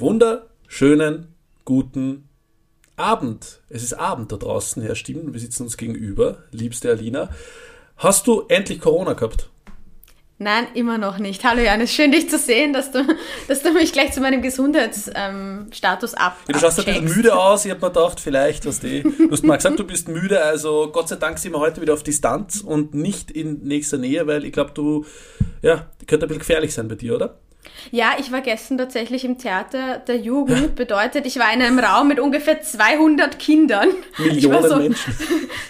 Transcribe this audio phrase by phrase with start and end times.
[0.00, 1.34] wunderschönen,
[1.64, 2.28] guten
[2.96, 3.60] Abend.
[3.68, 5.32] Es ist Abend da draußen, Herr Stimmen.
[5.32, 7.30] Wir sitzen uns gegenüber, liebste Alina.
[7.96, 9.50] Hast du endlich Corona gehabt?
[10.38, 11.44] Nein, immer noch nicht.
[11.44, 13.06] Hallo Janis, schön dich zu sehen, dass du,
[13.46, 16.38] dass du mich gleich zu meinem Gesundheitsstatus ähm, ab.
[16.48, 17.64] Ja, du schaust ein bisschen müde aus.
[17.64, 19.02] Ich habe mir gedacht, vielleicht, was die.
[19.02, 20.42] Du hast mal gesagt, du bist müde.
[20.42, 24.26] Also Gott sei Dank sind wir heute wieder auf Distanz und nicht in nächster Nähe,
[24.26, 25.06] weil ich glaube, du,
[25.62, 27.38] ja, könnte ein bisschen gefährlich sein bei dir, oder?
[27.90, 30.74] Ja, ich war gestern tatsächlich im Theater der Jugend.
[30.74, 33.88] Bedeutet, ich war in einem Raum mit ungefähr 200 Kindern.
[34.18, 35.14] Millionen so, Menschen.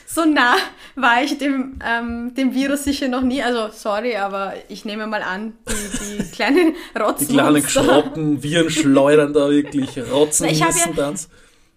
[0.06, 0.54] So nah
[0.94, 3.42] war ich dem, ähm, dem Virus sicher noch nie.
[3.42, 7.26] Also, sorry, aber ich nehme mal an, die, die kleinen Rotzen.
[7.26, 11.28] Die kleinen Schroppen, Viren schleudern da wirklich, Rotzen, ich ja, Tanz.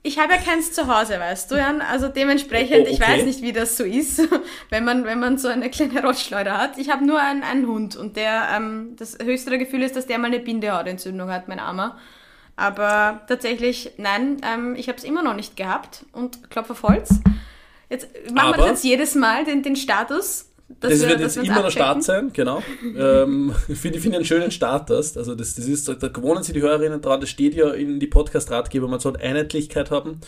[0.03, 1.81] Ich habe ja keins zu Hause, weißt du, Jan.
[1.81, 2.91] Also dementsprechend, oh, okay.
[2.91, 4.21] ich weiß nicht, wie das so ist,
[4.69, 6.77] wenn man, wenn man so eine kleine Rotschleuder hat.
[6.77, 10.17] Ich habe nur einen, einen Hund und der, ähm, das höchste Gefühl ist, dass der
[10.17, 11.97] mal eine Bindehautentzündung hat, mein Armer.
[12.55, 17.19] Aber tatsächlich, nein, ähm, ich habe es immer noch nicht gehabt und Klopf auf Holz.
[17.89, 20.49] Jetzt machen wir das jetzt jedes Mal, den, den Status.
[20.69, 22.61] Das wir, wird jetzt immer der Start sein, genau.
[22.97, 25.17] ähm, ich finde find einen schönen Start das.
[25.17, 28.07] Also das, das ist, da gewohnen sich die Hörerinnen dran, das steht ja in die
[28.07, 30.19] Podcast-Ratgeber, man soll Einheitlichkeit haben.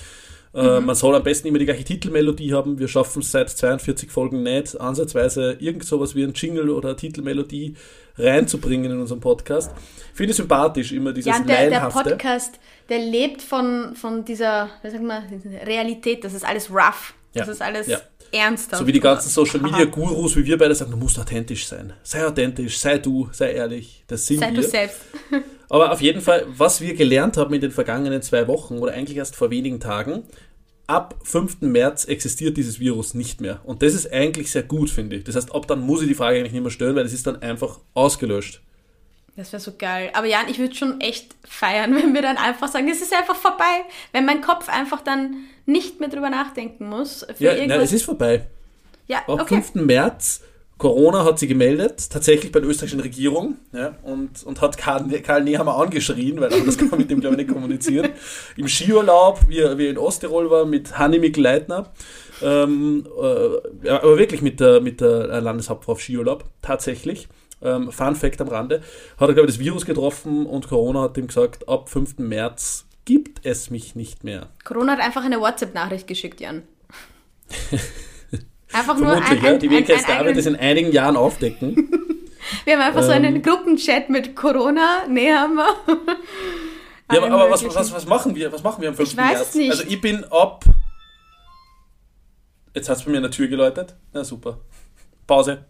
[0.53, 0.85] Äh, mhm.
[0.87, 2.79] Man soll am besten immer die gleiche Titelmelodie haben.
[2.79, 6.95] Wir schaffen es seit 42 Folgen nicht, ansatzweise irgend sowas wie ein Jingle oder eine
[6.95, 7.75] Titelmelodie
[8.17, 9.71] reinzubringen in unserem Podcast.
[10.11, 14.69] Ich finde es sympathisch, immer dieses ja, der, der Podcast, der lebt von, von dieser,
[14.81, 15.23] wie sagt man,
[15.65, 16.23] Realität.
[16.23, 17.13] Das ist alles rough.
[17.33, 17.53] Das ja.
[17.53, 17.99] ist alles ja
[18.31, 18.79] ernsthaft.
[18.79, 21.93] So wie die ganzen Social Media Gurus, wie wir beide sagen, du musst authentisch sein.
[22.03, 24.03] Sei authentisch, sei du, sei ehrlich.
[24.07, 24.61] Das sind sei wir.
[24.61, 25.01] du selbst.
[25.69, 29.17] Aber auf jeden Fall, was wir gelernt haben in den vergangenen zwei Wochen oder eigentlich
[29.17, 30.23] erst vor wenigen Tagen,
[30.87, 31.61] ab 5.
[31.61, 33.61] März existiert dieses Virus nicht mehr.
[33.63, 35.23] Und das ist eigentlich sehr gut, finde ich.
[35.23, 37.27] Das heißt, ab dann muss ich die Frage eigentlich nicht mehr stellen, weil es ist
[37.27, 38.61] dann einfach ausgelöscht.
[39.35, 40.09] Das wäre so geil.
[40.13, 43.35] Aber Jan, ich würde schon echt feiern, wenn wir dann einfach sagen, es ist einfach
[43.35, 43.83] vorbei.
[44.11, 47.25] Wenn mein Kopf einfach dann nicht mehr drüber nachdenken muss.
[47.39, 48.47] ja, nein, es ist vorbei.
[49.07, 49.61] Ja, Am okay.
[49.61, 49.75] 5.
[49.75, 50.41] März,
[50.79, 55.43] Corona hat sie gemeldet, tatsächlich bei der österreichischen Regierung, ja, und, und hat Karl, Karl
[55.43, 58.11] Nehammer angeschrien, weil das kann man mit dem, glaube ich, nicht kommunizieren.
[58.55, 61.91] Im Skiurlaub, wie er in Osttirol war, mit Hanni Leitner.
[62.41, 67.27] Ähm, äh, aber wirklich mit der, mit der Landeshauptfrau auf Skiurlaub, tatsächlich.
[67.61, 68.81] Ähm, Fun Fact am Rande,
[69.17, 72.19] hat er, glaube ich, das Virus getroffen und Corona hat ihm gesagt, ab 5.
[72.19, 74.47] März gibt es mich nicht mehr.
[74.63, 76.63] Corona hat einfach eine WhatsApp-Nachricht geschickt, Jan.
[78.71, 81.75] Einfach nur ein, ein, ja, die wir jetzt Arbeit das in einigen Jahren aufdecken.
[82.65, 83.41] wir haben einfach ähm, so einen ähm.
[83.41, 85.75] Gruppenchat mit Corona, nee haben wir.
[87.11, 88.51] ja, aber, aber was, was, was, machen wir?
[88.53, 89.09] Was machen wir am 5.
[89.09, 89.55] Ich weiß März?
[89.55, 89.71] nicht.
[89.71, 90.65] Also ich bin ab.
[92.75, 93.95] Jetzt hat es bei mir an der Tür geläutet.
[94.13, 94.59] Na super.
[95.25, 95.65] Pause.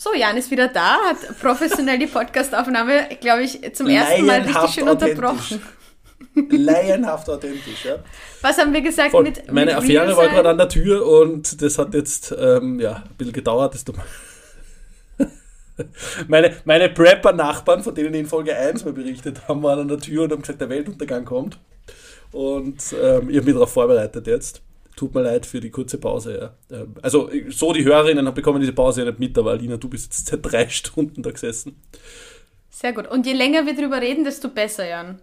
[0.00, 4.70] So, Jan ist wieder da, hat professionell die Podcastaufnahme, glaube ich, zum ersten Mal richtig
[4.70, 5.60] schön unterbrochen.
[6.50, 7.96] Laienhaft authentisch, ja.
[8.40, 9.24] Was haben wir gesagt Voll.
[9.24, 13.02] mit Meine mit Affäre war gerade an der Tür und das hat jetzt ähm, ja,
[13.08, 13.74] ein bisschen gedauert.
[13.74, 13.84] Das
[16.28, 19.98] meine meine Prepper-Nachbarn, von denen ich in Folge 1 mal berichtet haben, waren an der
[19.98, 21.58] Tür und haben gesagt, der Weltuntergang kommt.
[22.30, 24.62] Und ähm, ich habe mich darauf vorbereitet jetzt.
[24.98, 26.56] Tut mir leid für die kurze Pause.
[26.70, 26.76] Ja.
[26.76, 30.06] Ähm, also, so die Hörerinnen bekommen diese Pause ja nicht mit, aber Alina, du bist
[30.06, 31.80] jetzt seit drei Stunden da gesessen.
[32.68, 33.06] Sehr gut.
[33.06, 35.22] Und je länger wir drüber reden, desto besser, Jan.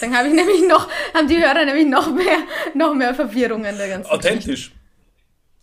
[0.00, 2.38] Dann habe ich nämlich noch, haben die Hörer nämlich noch mehr,
[2.74, 4.46] noch mehr Verwirrungen der ganzen Authentisch.
[4.46, 4.78] Geschichte.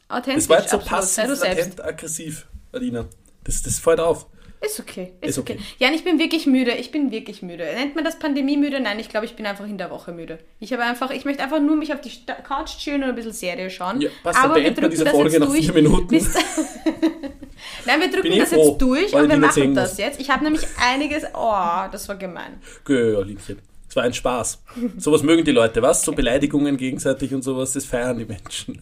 [0.07, 0.43] Authentisch.
[0.43, 3.07] Das war jetzt so passiv, latent, aggressiv, Alina.
[3.43, 4.27] Das, das fällt auf.
[4.65, 5.13] Ist okay.
[5.21, 5.53] Ist, ist okay.
[5.53, 5.63] okay.
[5.77, 6.71] Jan, ich bin wirklich müde.
[6.71, 7.63] Ich bin wirklich müde.
[7.63, 8.79] Nennt man das Pandemie müde?
[8.79, 10.39] Nein, ich glaube, ich bin einfach in der Woche müde.
[10.59, 12.11] Ich habe einfach, ich möchte einfach nur mich auf die
[12.47, 14.01] Couch chillen und ein bisschen Serie schauen.
[14.01, 16.15] Ja, passt, Aber wir drücken diese Folge nach vier Minuten.
[17.85, 20.19] Nein, wir drücken das jetzt durch und wir machen das jetzt.
[20.19, 21.23] Ich habe nämlich einiges.
[21.33, 22.59] Oh, das war gemein.
[22.87, 23.59] Ja, Liebchen.
[23.87, 24.63] Es war ein Spaß.
[24.97, 26.01] Sowas mögen die Leute, was?
[26.01, 28.81] So Beleidigungen gegenseitig und sowas, das feiern die Menschen.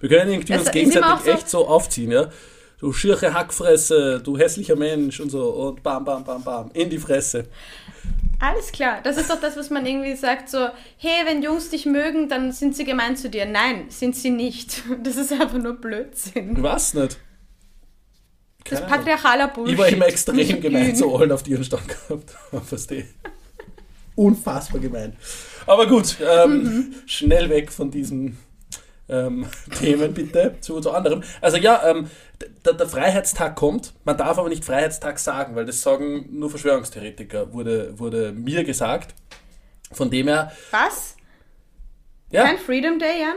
[0.00, 2.30] Wir können irgendwie uns gegenseitig so echt so aufziehen, ja?
[2.82, 6.98] Du schirche Hackfresse, du hässlicher Mensch und so und bam, bam, bam, bam, in die
[6.98, 7.46] Fresse.
[8.40, 10.66] Alles klar, das ist doch das, was man irgendwie sagt, so,
[10.98, 13.46] hey, wenn Jungs dich mögen, dann sind sie gemein zu dir.
[13.46, 14.82] Nein, sind sie nicht.
[15.04, 16.60] Das ist einfach nur Blödsinn.
[16.60, 17.18] Was nicht?
[18.64, 19.74] Keine das ist patriarchaler Bullshit.
[19.74, 22.34] Ich war immer extrem gemein zu allen, auf die ihren Stand gehabt
[22.66, 23.06] Verstehe.
[24.16, 25.16] Unfassbar gemein.
[25.66, 26.94] Aber gut, ähm, mhm.
[27.06, 28.36] schnell weg von diesem
[29.08, 29.46] ähm,
[29.78, 31.22] Themen bitte zu, zu anderem.
[31.40, 32.10] Also ja, ähm,
[32.64, 37.98] der, Freiheitstag kommt, man darf aber nicht Freiheitstag sagen, weil das sagen nur Verschwörungstheoretiker, wurde,
[37.98, 39.14] wurde mir gesagt.
[39.92, 40.52] Von dem her.
[40.70, 41.16] Was?
[42.30, 42.44] Ja.
[42.44, 43.36] Kein Freedom Day, Jan?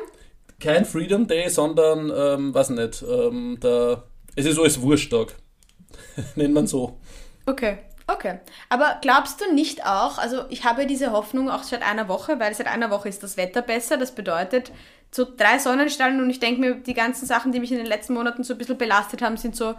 [0.60, 4.04] Kein Freedom Day, sondern, ähm, weiß nicht, ähm, der,
[4.36, 5.36] es ist alles Wurschtag.
[6.36, 6.98] Nennt man so.
[7.46, 7.80] Okay.
[8.08, 8.38] Okay,
[8.70, 12.54] aber glaubst du nicht auch, also ich habe diese Hoffnung auch seit einer Woche, weil
[12.54, 14.72] seit einer Woche ist das Wetter besser, das bedeutet
[15.16, 18.14] so drei Sonnenstrahlen und ich denke mir, die ganzen Sachen, die mich in den letzten
[18.14, 19.76] Monaten so ein bisschen belastet haben, sind so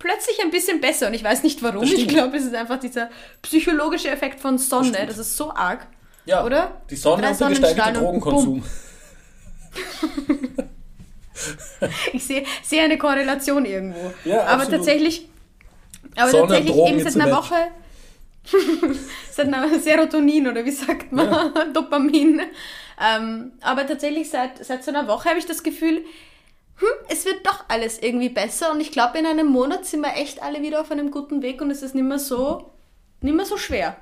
[0.00, 1.84] plötzlich ein bisschen besser und ich weiß nicht warum.
[1.84, 3.08] Ich glaube, es ist einfach dieser
[3.42, 5.86] psychologische Effekt von Sonne, das, das ist so arg.
[6.24, 6.82] Ja, oder?
[6.90, 8.64] Die Sonne und der gesteigerte Drogenkonsum.
[12.12, 14.12] ich sehe seh eine Korrelation irgendwo.
[14.24, 14.78] Ja, aber absolut.
[14.78, 15.28] tatsächlich,
[16.16, 17.54] aber Sonne tatsächlich eben seit einer Woche,
[19.30, 21.64] seit einer Serotonin oder wie sagt man, ja.
[21.72, 22.42] Dopamin.
[23.00, 26.04] Ähm, aber tatsächlich seit, seit so einer Woche habe ich das Gefühl,
[26.76, 30.16] hm, es wird doch alles irgendwie besser und ich glaube, in einem Monat sind wir
[30.16, 32.72] echt alle wieder auf einem guten Weg und es ist nicht mehr so,
[33.20, 33.96] nicht mehr so schwer.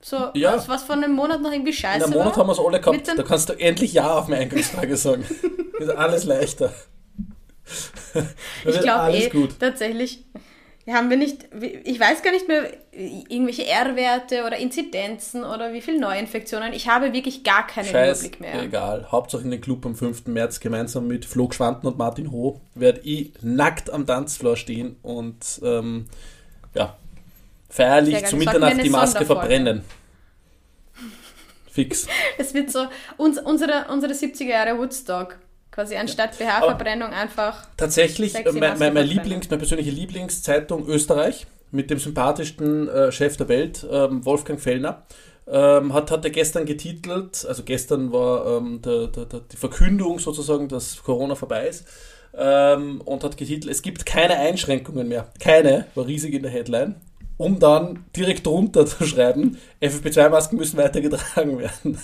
[0.00, 0.54] So, ja.
[0.54, 2.06] was, was von einem Monat noch irgendwie scheiße war.
[2.06, 3.18] In einem Monat war, haben wir es alle gehabt.
[3.18, 5.24] Da kannst du endlich Ja auf meine Eingangsfrage sagen.
[5.78, 6.72] ist alles leichter.
[8.64, 9.58] ich glaube eh, gut.
[9.58, 10.24] tatsächlich,
[10.94, 11.48] haben wir nicht,
[11.84, 16.72] ich weiß gar nicht mehr, irgendwelche R-Werte oder Inzidenzen oder wie viele Neuinfektionen.
[16.72, 18.62] Ich habe wirklich gar keinen Scheiß, Überblick mehr.
[18.62, 19.10] Egal.
[19.10, 20.26] Hauptsache in den Club am 5.
[20.26, 25.60] März gemeinsam mit Flo Schwanten und Martin Ho werde ich nackt am Tanzfloor stehen und
[25.64, 26.06] ähm,
[26.74, 26.96] ja,
[27.68, 29.82] feierlich zu Mitternacht die Maske verbrennen.
[31.68, 32.06] Fix.
[32.38, 32.86] Es wird so
[33.16, 35.38] uns, unsere, unsere 70er Jahre Woodstock.
[35.76, 37.66] Quasi anstatt BH-Verbrennung einfach.
[37.76, 43.50] Tatsächlich, mein, mein, mein Lieblings, meine persönliche Lieblingszeitung Österreich mit dem sympathischsten äh, Chef der
[43.50, 45.02] Welt, ähm, Wolfgang Fellner,
[45.46, 50.18] ähm, hat, hat er gestern getitelt, also gestern war ähm, der, der, der, die Verkündung
[50.18, 51.86] sozusagen, dass Corona vorbei ist,
[52.34, 55.28] ähm, und hat getitelt, es gibt keine Einschränkungen mehr.
[55.40, 56.94] Keine, war riesig in der Headline
[57.38, 61.98] um dann direkt drunter zu schreiben, FFP2-Masken müssen weiter getragen werden.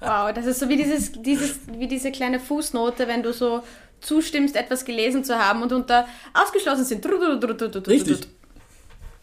[0.00, 3.62] wow, das ist so wie, dieses, dieses, wie diese kleine Fußnote, wenn du so
[4.00, 7.04] zustimmst, etwas gelesen zu haben und unter ausgeschlossen sind.
[7.06, 8.28] Richtig.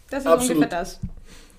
[0.10, 0.58] Das ist Absolut.
[0.58, 1.00] ungefähr das.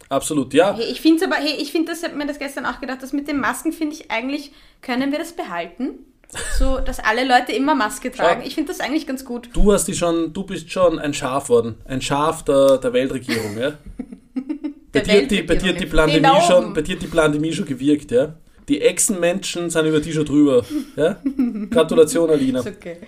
[0.09, 0.75] Absolut, ja.
[0.75, 3.13] Hey, ich finde aber, hey, ich finde das, habe mir das gestern auch gedacht, dass
[3.13, 5.99] mit den Masken finde ich eigentlich, können wir das behalten?
[6.59, 8.43] So, dass alle Leute immer Maske tragen.
[8.45, 9.49] Ich finde das eigentlich ganz gut.
[9.55, 11.77] Du hast die schon, du bist schon ein Schaf worden.
[11.87, 13.73] Ein Schaf der, der Weltregierung, ja?
[14.93, 18.35] bei, dir die, bei dir die Pandemie schon, bei dir die Pandemie schon gewirkt, ja?
[18.69, 20.65] Die Echsenmenschen sind über die schon drüber.
[20.97, 21.17] Ja?
[21.71, 22.61] Gratulation, Alina.
[22.61, 22.99] Okay.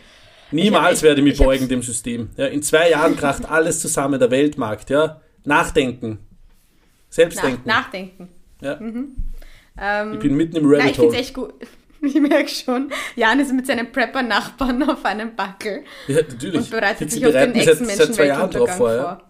[0.53, 2.31] Niemals werde ich mich beugen dem System.
[2.39, 4.89] Ja, in zwei Jahren kracht alles zusammen, der Weltmarkt.
[4.89, 5.21] Ja?
[5.45, 6.19] Nachdenken.
[7.11, 7.63] Selbstdenken.
[7.67, 8.29] Nach, nachdenken.
[8.63, 8.81] Ja.
[8.81, 9.17] Mhm.
[9.79, 11.09] Ähm, ich bin mitten im Rabbit Hole.
[11.09, 11.55] Ich es echt gut.
[12.07, 15.85] Ich merke schon, Jan ist mit seinen Prepper-Nachbarn auf einem Backel.
[16.09, 16.57] Ja, natürlich.
[16.57, 19.23] Und bereitet sich auf den nächsten Menschenweltuntergang vor.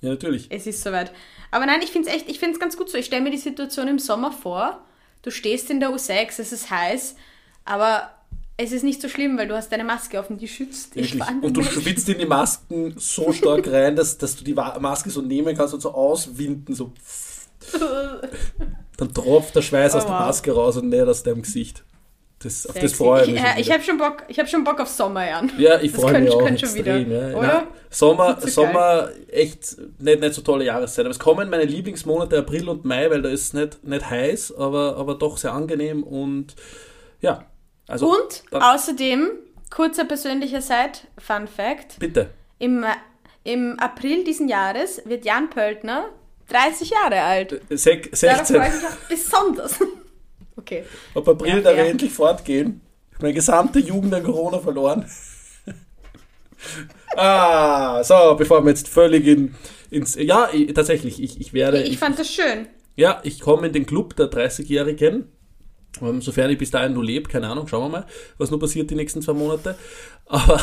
[0.00, 0.46] Ja, natürlich.
[0.50, 1.12] Es ist soweit.
[1.50, 2.96] Aber nein, ich finde es echt, ich finde es ganz gut so.
[2.96, 4.84] Ich stelle mir die Situation im Sommer vor.
[5.22, 7.16] Du stehst in der U6, es ist heiß,
[7.64, 8.10] aber
[8.56, 11.18] es ist nicht so schlimm, weil du hast deine Maske auf und die schützt dich
[11.42, 15.22] Und du schwitzt in die Masken so stark rein, dass, dass du die Maske so
[15.22, 16.92] nehmen kannst und so auswinden, so.
[18.96, 21.84] Dann tropft der Schweiß oh, aus der Maske raus und näher aus deinem Gesicht.
[22.40, 23.42] Das, auf das freue ich mich.
[23.56, 25.50] Ich, ich habe schon, Bock, hab schon Bock auf Sommer, Jan.
[25.58, 27.06] Ja, ich freue mich auch schon extrem.
[27.06, 27.36] Wieder, ja.
[27.36, 27.48] oder?
[27.48, 31.04] Ja, Sommer, Sommer echt nicht, nicht so tolle Jahreszeit.
[31.04, 34.54] Aber es kommen meine Lieblingsmonate April und Mai, weil da ist es nicht, nicht heiß,
[34.56, 36.54] aber, aber doch sehr angenehm und
[37.20, 37.44] ja.
[37.88, 39.30] Also, und außerdem,
[39.70, 41.98] kurzer persönlicher Side-Fun Fact.
[41.98, 42.30] Bitte.
[42.60, 42.84] Im,
[43.42, 46.10] Im April diesen Jahres wird Jan Pöltner
[46.50, 47.60] 30 Jahre alt.
[47.70, 48.28] Se 16.
[48.28, 49.80] Darauf freue ich mich auch besonders.
[50.58, 50.84] Okay.
[51.14, 51.84] Ab April ja, darf ja.
[51.84, 52.80] endlich fortgehen.
[53.20, 55.08] Meine gesamte Jugend an Corona verloren.
[57.16, 59.54] ah, so, bevor wir jetzt völlig in,
[59.90, 60.16] ins.
[60.16, 61.82] Ja, ich, tatsächlich, ich, ich werde.
[61.82, 62.66] Ich, ich fand das schön.
[62.96, 65.30] Ja, ich komme in den Club der 30-Jährigen.
[66.02, 68.90] Ähm, sofern ich bis dahin nur lebe, keine Ahnung, schauen wir mal, was nur passiert
[68.90, 69.76] die nächsten zwei Monate.
[70.26, 70.60] Aber.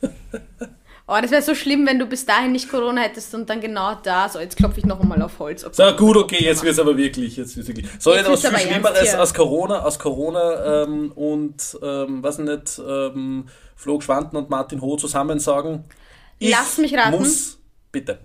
[1.12, 3.96] Oh, das wäre so schlimm, wenn du bis dahin nicht Corona hättest und dann genau
[4.00, 5.66] da, so jetzt klopfe ich noch einmal auf Holz.
[5.72, 7.36] So, gut, okay, jetzt wird es aber wirklich.
[7.36, 7.88] Jetzt wird's wirklich.
[7.98, 13.48] Soll jetzt was viel Schlimmeres als Corona, als Corona ähm, und, ähm, was nicht, ähm,
[13.74, 15.84] Flo Schwanten und Martin Ho zusammen sagen?
[16.38, 17.18] Ich Lass mich raten.
[17.18, 17.58] muss,
[17.90, 18.20] bitte.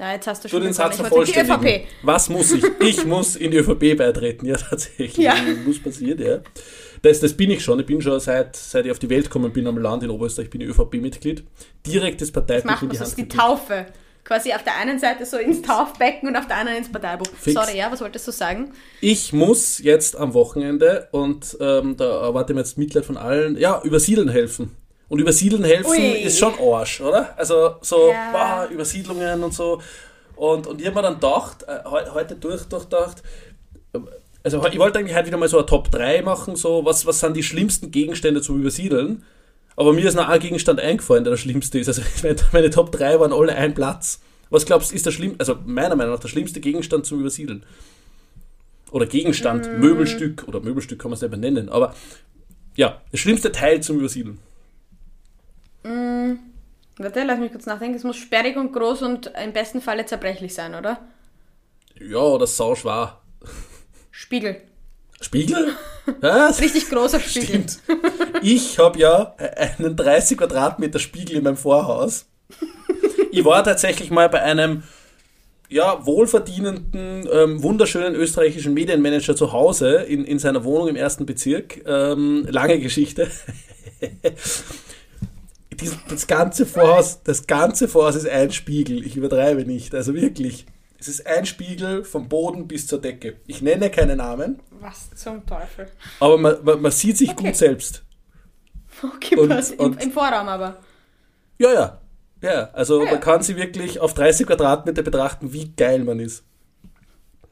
[0.00, 1.82] Ja, jetzt hast du schon du den Satz vervollständigen.
[2.02, 2.64] Was muss ich?
[2.80, 5.16] Ich muss in die ÖVP beitreten, ja, tatsächlich.
[5.16, 5.36] Ja.
[5.64, 6.40] Muss passieren, ja.
[7.04, 7.78] Das, das bin ich schon.
[7.80, 10.48] Ich bin schon seit, seit ich auf die Welt gekommen bin am Land in Oberösterreich,
[10.48, 11.44] bin ich ÖVP-Mitglied.
[11.86, 13.00] Direktes Parteibuch in die Hand.
[13.00, 13.84] Das ist die Taufe.
[14.24, 17.26] Quasi auf der einen Seite so ins Taufbecken und auf der anderen ins Parteibuch.
[17.26, 17.52] Fix.
[17.52, 18.72] Sorry, ja, was wolltest du sagen?
[19.02, 23.58] Ich muss jetzt am Wochenende, und ähm, da erwarte ich mir jetzt Mitleid von allen,
[23.58, 24.74] ja, übersiedeln helfen.
[25.10, 26.22] Und übersiedeln helfen Ui.
[26.22, 27.36] ist schon Arsch, oder?
[27.36, 28.62] Also so, ja.
[28.64, 29.82] wow, Übersiedlungen und so.
[30.36, 33.22] Und, und ich habe mir dann gedacht, äh, heute durch, durchdacht,
[34.44, 37.20] also ich wollte eigentlich heute wieder mal so eine Top 3 machen, so was, was
[37.20, 39.24] sind die schlimmsten Gegenstände zum Übersiedeln.
[39.74, 41.88] Aber mir ist noch ein Gegenstand eingefallen, der der schlimmste ist.
[41.88, 42.02] Also
[42.52, 44.20] meine Top 3 waren alle ein Platz.
[44.50, 47.64] Was glaubst du, ist der schlimm, also meiner Meinung nach der schlimmste Gegenstand zum Übersiedeln?
[48.92, 49.80] Oder Gegenstand, mm.
[49.80, 51.94] Möbelstück, oder Möbelstück kann man es nicht nennen, aber
[52.76, 54.38] ja, der schlimmste Teil zum Übersiedeln.
[55.82, 56.34] Mm.
[56.98, 57.96] Warte, lass mich kurz nachdenken.
[57.96, 61.00] Es muss sperrig und groß und im besten Falle zerbrechlich sein, oder?
[61.98, 63.20] Ja, oder sauschwer.
[64.16, 64.56] Spiegel.
[65.20, 65.72] Spiegel?
[66.20, 66.60] Was?
[66.60, 67.48] Richtig großer Spiegel.
[67.48, 67.78] Stimmt.
[68.42, 69.34] Ich habe ja
[69.78, 72.26] einen 30 Quadratmeter Spiegel in meinem Vorhaus.
[73.30, 74.82] Ich war tatsächlich mal bei einem
[75.70, 81.80] ja, wohlverdienenden, ähm, wunderschönen österreichischen Medienmanager zu Hause in, in seiner Wohnung im ersten Bezirk.
[81.86, 83.30] Ähm, lange Geschichte.
[86.08, 89.06] das ganze Vorhaus, das ganze Vorhaus ist ein Spiegel.
[89.06, 89.94] Ich übertreibe nicht.
[89.94, 90.66] Also wirklich.
[91.04, 93.36] Es ist ein Spiegel vom Boden bis zur Decke.
[93.46, 94.60] Ich nenne keine Namen.
[94.80, 95.86] Was zum Teufel?
[96.18, 97.48] Aber man, man, man sieht sich okay.
[97.48, 98.04] gut selbst.
[99.02, 99.72] Okay, und, was?
[99.72, 100.78] Und, Im, Vorraum aber.
[101.58, 102.00] Ja, ja.
[102.40, 103.10] Ja, also ah, ja.
[103.10, 106.42] man kann sie wirklich auf 30 Quadratmeter betrachten, wie geil man ist.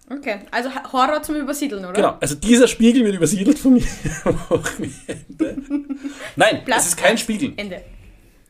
[0.08, 1.92] Okay, also Horror zum Übersiedeln, oder?
[1.92, 3.84] Genau, also dieser Spiegel wird übersiedelt von mir.
[6.36, 7.52] Nein, Platz es ist kein Spiegel.
[7.58, 7.82] Ende.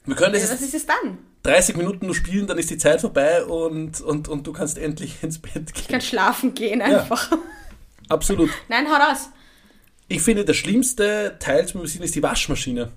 [0.05, 1.19] Wir können das Was ist es dann?
[1.45, 5.23] 30 Minuten nur spielen, dann ist die Zeit vorbei und, und, und du kannst endlich
[5.23, 5.75] ins Bett gehen.
[5.75, 7.33] Ich kann schlafen gehen einfach.
[7.33, 7.39] Ja,
[8.09, 8.51] absolut.
[8.69, 9.29] Nein, hau raus.
[10.09, 12.93] Ich finde, der schlimmste Teil zum Übersehen ist die Waschmaschine.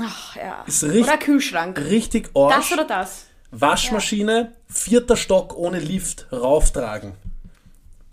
[0.00, 0.64] Ach ja.
[0.66, 1.78] Ist richtig, oder Kühlschrank.
[1.78, 2.70] Richtig Arsch.
[2.70, 3.26] Das oder das.
[3.50, 4.48] Waschmaschine, ja.
[4.68, 7.14] vierter Stock ohne Lift, rauftragen.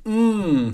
[0.04, 0.74] Mmh.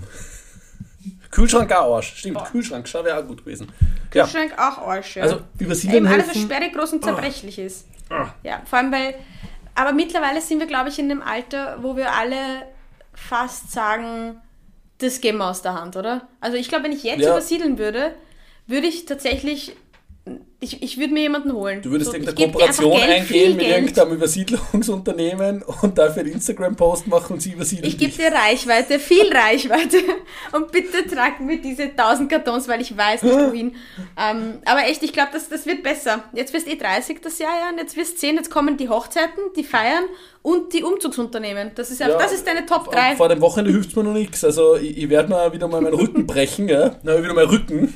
[1.33, 2.13] Kühlschrank auch Arsch.
[2.15, 2.43] Stimmt, oh.
[2.43, 3.71] Kühlschrank, schau, wäre auch gut gewesen.
[4.11, 4.69] Kühlschrank ja.
[4.69, 5.23] auch Arsch, ja.
[5.23, 7.63] Also übersiedeln Eben alles, was sperrig, groß und zerbrechlich oh.
[7.63, 7.87] ist.
[8.11, 8.25] Oh.
[8.43, 9.15] Ja, vor allem, weil,
[9.73, 12.37] aber mittlerweile sind wir, glaube ich, in einem Alter, wo wir alle
[13.13, 14.39] fast sagen,
[14.99, 16.27] das gehen wir aus der Hand, oder?
[16.39, 17.31] Also ich glaube, wenn ich jetzt ja.
[17.31, 18.13] übersiedeln würde,
[18.67, 19.75] würde ich tatsächlich
[20.63, 21.81] ich, ich würde mir jemanden holen.
[21.81, 23.77] Du würdest so, irgendeine Kooperation eingehen mit Geld.
[23.77, 27.87] irgendeinem Übersiedlungsunternehmen und dafür einen Instagram-Post machen und sie übersiedeln.
[27.87, 29.97] Ich gebe dir Reichweite, viel Reichweite
[30.53, 33.75] und bitte trag mir diese 1000 Kartons, weil ich weiß nicht wohin.
[34.17, 36.23] ähm, aber echt, ich glaube, das, das wird besser.
[36.33, 39.43] Jetzt wirst eh 30 das Jahr, ja, und jetzt wirst 10, jetzt kommen die Hochzeiten,
[39.57, 40.05] die Feiern
[40.41, 41.71] und die Umzugsunternehmen.
[41.75, 43.17] Das ist, ja, das ist deine Top 3.
[43.17, 44.43] Vor dem Wochenende hilft es mir noch nichts.
[44.45, 46.95] Also ich, ich werde mal wieder mal meinen Rücken brechen, ja.
[47.03, 47.93] Na, wieder mal Rücken.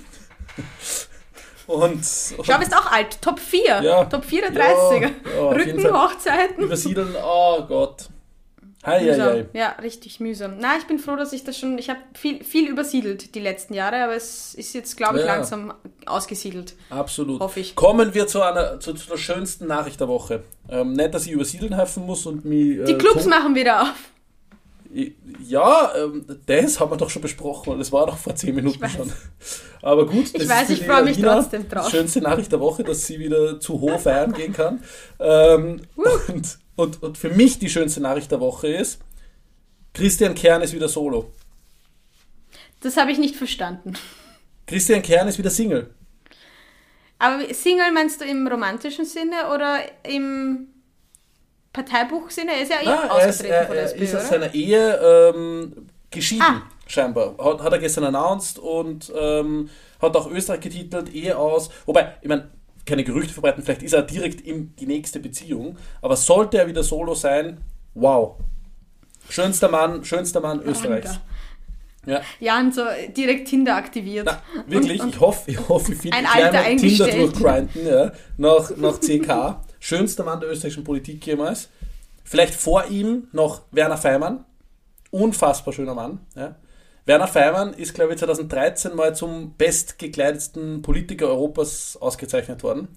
[1.68, 3.22] Und, und ich glaube, ist auch alt.
[3.22, 3.82] Top 4.
[3.82, 5.12] Ja, Top 4 der 30er.
[5.36, 6.64] Ja, Rücken, Hochzeiten.
[6.64, 8.10] Übersiedeln, oh Gott.
[8.86, 9.46] Hei, hei, hei.
[9.52, 10.56] Ja, richtig mühsam.
[10.60, 11.78] Na, ich bin froh, dass ich das schon.
[11.78, 15.36] Ich habe viel, viel übersiedelt die letzten Jahre, aber es ist jetzt, glaube ich, ja.
[15.36, 15.74] langsam
[16.06, 16.74] ausgesiedelt.
[16.90, 17.42] Absolut.
[17.42, 17.76] Hoffe ich.
[17.76, 20.44] Kommen wir zu einer zu, zu der schönsten Nachricht der Woche.
[20.70, 22.78] Ähm, nicht, dass ich übersiedeln helfen muss und mich.
[22.78, 24.12] Äh, die Clubs machen wieder auf.
[25.48, 29.12] Ja, ähm, das haben wir doch schon besprochen das war doch vor zehn Minuten schon.
[29.84, 31.90] Aber gut, das ich weiß, ich freue mich trotzdem drauf.
[31.92, 34.84] Schönste Nachricht der Woche, dass sie wieder zu hoch feiern gehen kann.
[35.20, 35.82] Ähm,
[36.28, 39.00] und, und, und für mich die schönste Nachricht der Woche ist,
[39.94, 41.32] Christian Kern ist wieder solo.
[42.82, 43.94] Das habe ich nicht verstanden.
[44.66, 45.94] Christian Kern ist wieder Single.
[47.20, 50.68] Aber Single meinst du im romantischen Sinne oder im
[51.78, 52.50] Parteibuch sind.
[52.50, 55.34] Er ist ja eh Nein, ausgetreten er ist, von der SPÖ, ist aus seiner Ehe
[55.36, 56.62] ähm, geschieden, ah.
[56.88, 57.36] scheinbar.
[57.38, 59.70] Hat, hat er gestern announced und ähm,
[60.02, 61.70] hat auch Österreich getitelt, Ehe aus.
[61.86, 62.50] Wobei, ich meine,
[62.86, 65.78] keine Gerüchte verbreiten, vielleicht ist er direkt in die nächste Beziehung.
[66.02, 67.60] Aber sollte er wieder solo sein,
[67.94, 68.36] wow.
[69.30, 71.20] Schönster Mann, schönster Mann Österreichs.
[72.06, 72.22] Ja.
[72.40, 72.84] Jan so
[73.16, 74.26] direkt Tinder aktiviert.
[74.26, 79.00] Na, wirklich, und, und ich hoffe, ich hoffe, ich finde Tinder durchgrinden, ja, nach, nach
[79.00, 81.70] CK schönster Mann der österreichischen Politik jemals.
[82.24, 84.46] Vielleicht vor ihm noch Werner Feimann.
[85.12, 86.20] Unfassbar schöner Mann.
[86.36, 86.56] Ja.
[87.06, 92.90] Werner Feimann ist, glaube ich, 2013 mal zum bestgekleidetsten Politiker Europas ausgezeichnet worden.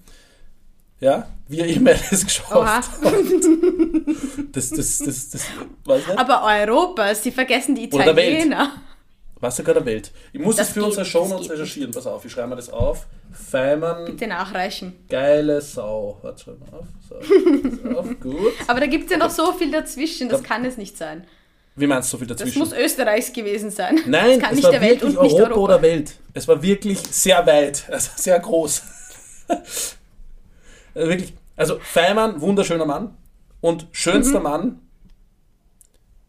[0.99, 2.89] Ja, wie er immer das geschafft.
[4.51, 5.45] Das, das, das, das,
[5.85, 6.19] weiß nicht.
[6.19, 8.73] Aber Europas, sie vergessen die Italiener.
[9.41, 10.11] Was sogar der Welt.
[10.33, 11.91] Ich muss das, das für geht, unsere Show uns recherchieren.
[11.91, 13.07] Pass auf, ich schreibe mir das auf.
[13.31, 14.05] Feimann.
[14.05, 14.93] Bitte nachreichen.
[15.09, 16.19] Geile Sau.
[16.21, 16.87] Warte, schreib mal auf.
[17.09, 18.07] So, auf.
[18.19, 18.53] Gut.
[18.67, 21.25] Aber da gibt es ja noch so viel dazwischen, das da, kann es nicht sein.
[21.75, 22.59] Wie meinst du so viel dazwischen?
[22.59, 23.99] Das muss Österreichs gewesen sein.
[24.05, 26.13] Nein, das kann es nicht war der Welt und Europa nicht Europa oder Welt.
[26.33, 28.83] Es war wirklich sehr weit, also sehr groß.
[29.47, 29.63] also
[31.09, 33.17] wirklich, also Feimann, wunderschöner Mann
[33.59, 34.43] und schönster mhm.
[34.43, 34.79] Mann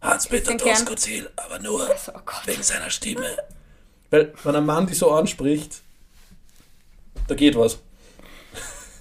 [0.03, 3.37] Hans-Peter Doskozil, aber nur oh wegen seiner Stimme.
[4.11, 5.81] Weil, wenn ein Mann die so anspricht,
[7.29, 7.79] da geht was.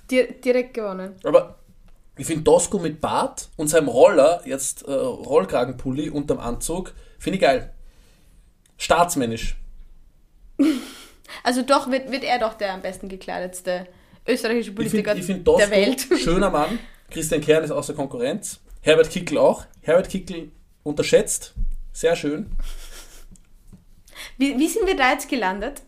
[0.09, 1.15] direkt gewonnen.
[1.23, 1.57] Aber
[2.17, 7.41] ich finde Dosko mit Bart und seinem Roller, jetzt äh, Rollkragenpulli unterm Anzug, finde ich
[7.41, 7.73] geil.
[8.77, 9.57] Staatsmännisch.
[11.43, 13.87] Also doch wird, wird er doch der am besten gekleidetste
[14.27, 16.07] österreichische Politiker ich find, ich find der Welt.
[16.21, 16.77] Schöner Mann.
[17.09, 18.59] Christian Kern ist außer Konkurrenz.
[18.81, 19.65] Herbert Kickel auch.
[19.81, 20.51] Herbert Kickel
[20.83, 21.53] unterschätzt.
[21.93, 22.51] Sehr schön.
[24.37, 25.83] Wie, wie sind wir da jetzt gelandet?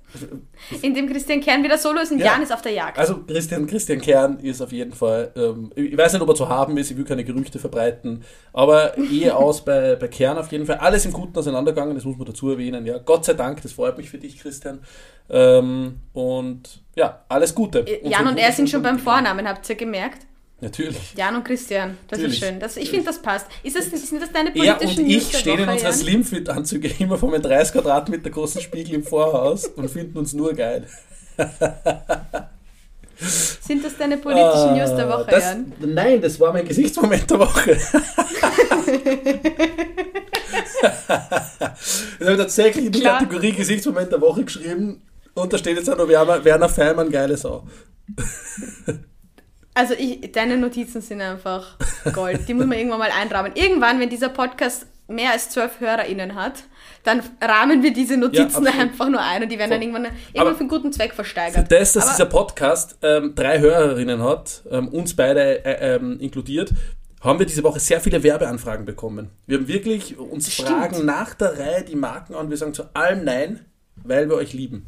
[0.81, 2.25] In dem Christian Kern wieder solo ist und ja.
[2.27, 2.99] Jan ist auf der Jagd.
[2.99, 6.47] Also Christian, Christian Kern ist auf jeden Fall, ähm, ich weiß nicht, ob er zu
[6.47, 8.23] haben ist, ich will keine Gerüchte verbreiten,
[8.53, 10.77] aber Ehe aus bei, bei Kern auf jeden Fall.
[10.77, 12.85] Alles im Guten auseinandergegangen, das muss man dazu erwähnen.
[12.85, 14.81] Ja, Gott sei Dank, das freut mich für dich, Christian.
[15.29, 17.79] Ähm, und ja, alles Gute.
[18.03, 20.27] Und Jan und er sind schon beim Vornamen, habt ihr gemerkt?
[20.63, 21.13] Natürlich.
[21.17, 22.41] Jan und Christian, das Natürlich.
[22.41, 22.59] ist schön.
[22.61, 23.47] Das, ich finde, das passt.
[23.63, 27.29] Ist das, sind das deine politischen Ja, und ich stehen in unserer Slimfit-Anzüge immer vor
[27.29, 30.87] meinem 30 Quadratmeter großen Spiegel im Vorhaus und finden uns nur geil.
[33.17, 35.73] Sind das deine politischen uh, News der Woche, das, Jan?
[35.81, 37.71] Nein, das war mein Gesichtsmoment der Woche.
[42.19, 43.19] ich habe tatsächlich in die Klar.
[43.19, 45.01] Kategorie Gesichtsmoment der Woche geschrieben
[45.33, 47.67] und da steht jetzt auch noch Werner, Werner Feimann, geile Sau.
[49.73, 51.77] Also ich, deine Notizen sind einfach
[52.13, 52.47] Gold.
[52.47, 53.53] Die muss man irgendwann mal einrahmen.
[53.55, 56.63] Irgendwann, wenn dieser Podcast mehr als zwölf HörerInnen hat,
[57.03, 59.79] dann rahmen wir diese Notizen ja, einfach nur ein und die werden Voll.
[59.79, 61.67] dann irgendwann, irgendwann für einen guten Zweck versteigert.
[61.67, 66.19] Für das, dass Aber dieser Podcast ähm, drei Hörerinnen hat, ähm, uns beide äh, ähm,
[66.19, 66.73] inkludiert,
[67.21, 69.29] haben wir diese Woche sehr viele Werbeanfragen bekommen.
[69.47, 70.69] Wir haben wirklich uns Stimmt.
[70.69, 72.49] Fragen nach der Reihe die Marken an.
[72.49, 73.65] Wir sagen zu allem Nein,
[73.95, 74.87] weil wir euch lieben.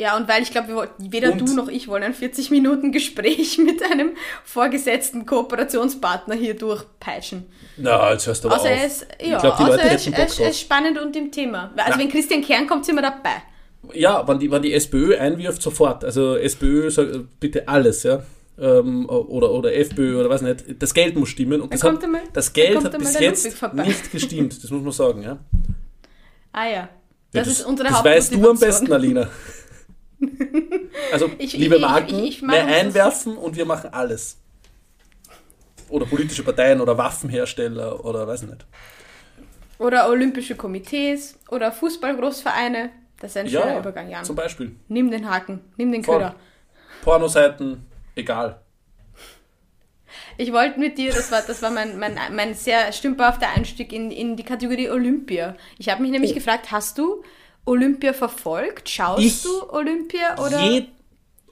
[0.00, 1.42] Ja, und weil ich glaube, weder und?
[1.42, 4.12] du noch ich wollen ein 40 Minuten Gespräch mit einem
[4.44, 7.44] vorgesetzten Kooperationspartner hier durchpeitschen.
[7.76, 8.82] Na, jetzt hörst du aber außer auf.
[8.82, 11.70] Es, ja, ich glaub, die Leute es, es, es ist spannend und im Thema.
[11.76, 11.98] Also Na.
[11.98, 13.42] wenn Christian Kern kommt, sind wir dabei.
[13.92, 16.02] Ja, wenn die, wenn die SPÖ einwirft, sofort.
[16.02, 18.22] Also SPÖ sagt bitte alles, ja.
[18.58, 20.64] Ähm, oder, oder FPÖ oder was nicht.
[20.78, 21.60] Das Geld muss stimmen.
[21.60, 25.22] Und das, hat, einmal, das Geld hat bis jetzt nicht gestimmt, das muss man sagen,
[25.24, 25.38] ja.
[26.52, 26.88] Ah ja.
[27.32, 29.28] Das, ja, das ist unsere Das weißt du am besten, Alina.
[31.12, 34.38] Also, ich, liebe Marken, ich, ich, mehr einwerfen und wir machen alles.
[35.88, 38.66] Oder politische Parteien oder Waffenhersteller oder weiß nicht.
[39.78, 42.90] Oder olympische Komitees oder Fußballgroßvereine.
[43.18, 44.24] Das ist ein ja, schöner Übergang, Jan.
[44.24, 44.76] Zum Beispiel.
[44.88, 46.36] Nimm den Haken, nimm den Köder.
[47.02, 48.60] Pornoseiten, egal.
[50.36, 54.10] Ich wollte mit dir, das war, das war mein, mein, mein sehr stümperhafter Einstieg in,
[54.10, 55.56] in die Kategorie Olympia.
[55.78, 56.34] Ich habe mich nämlich oh.
[56.34, 57.22] gefragt, hast du
[57.64, 58.88] Olympia verfolgt?
[58.88, 60.60] Schaust ich du Olympia oder?
[60.60, 60.86] Je,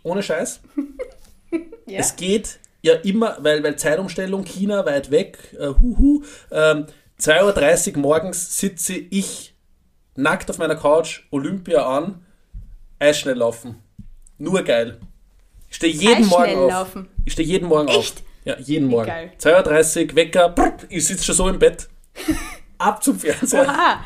[0.03, 0.61] ohne Scheiß.
[1.87, 1.99] ja.
[1.99, 6.87] Es geht ja immer, weil, weil Zeitumstellung, China weit weg, äh, huhu, ähm,
[7.21, 9.55] 2.30 Uhr morgens sitze ich
[10.14, 12.25] nackt auf meiner Couch, Olympia an,
[12.99, 13.83] Eisschnell laufen.
[14.38, 15.01] Nur geil.
[15.68, 16.71] Ich stehe jeden Morgen auf.
[16.71, 17.09] Laufen.
[17.25, 18.18] Ich stehe jeden Morgen Echt?
[18.18, 18.23] auf.
[18.44, 19.11] Ja, jeden Wie Morgen.
[19.11, 20.55] 2.30 Uhr, Wecker,
[20.88, 21.88] ich sitze schon so im Bett.
[22.79, 23.62] Ab zum Fernseher.
[23.62, 24.05] Oha.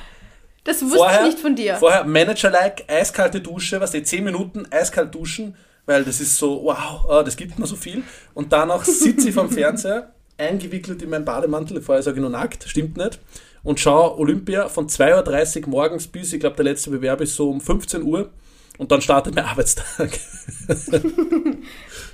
[0.64, 1.77] Das wusste vorher, ich nicht von dir.
[1.77, 7.05] Vorher Manager-like, eiskalte Dusche, was die 10 Minuten eiskalt duschen, weil das ist so, wow,
[7.09, 8.05] oh, das gibt mir so viel.
[8.35, 12.64] Und danach sitze ich vom Fernseher, eingewickelt in meinen Bademantel, vorher sage ich nur nackt,
[12.68, 13.18] stimmt nicht,
[13.64, 17.51] und schaue Olympia von 2.30 Uhr morgens bis, ich glaube, der letzte Bewerb ist so
[17.51, 18.31] um 15 Uhr.
[18.79, 20.18] Und dann startet mein Arbeitstag.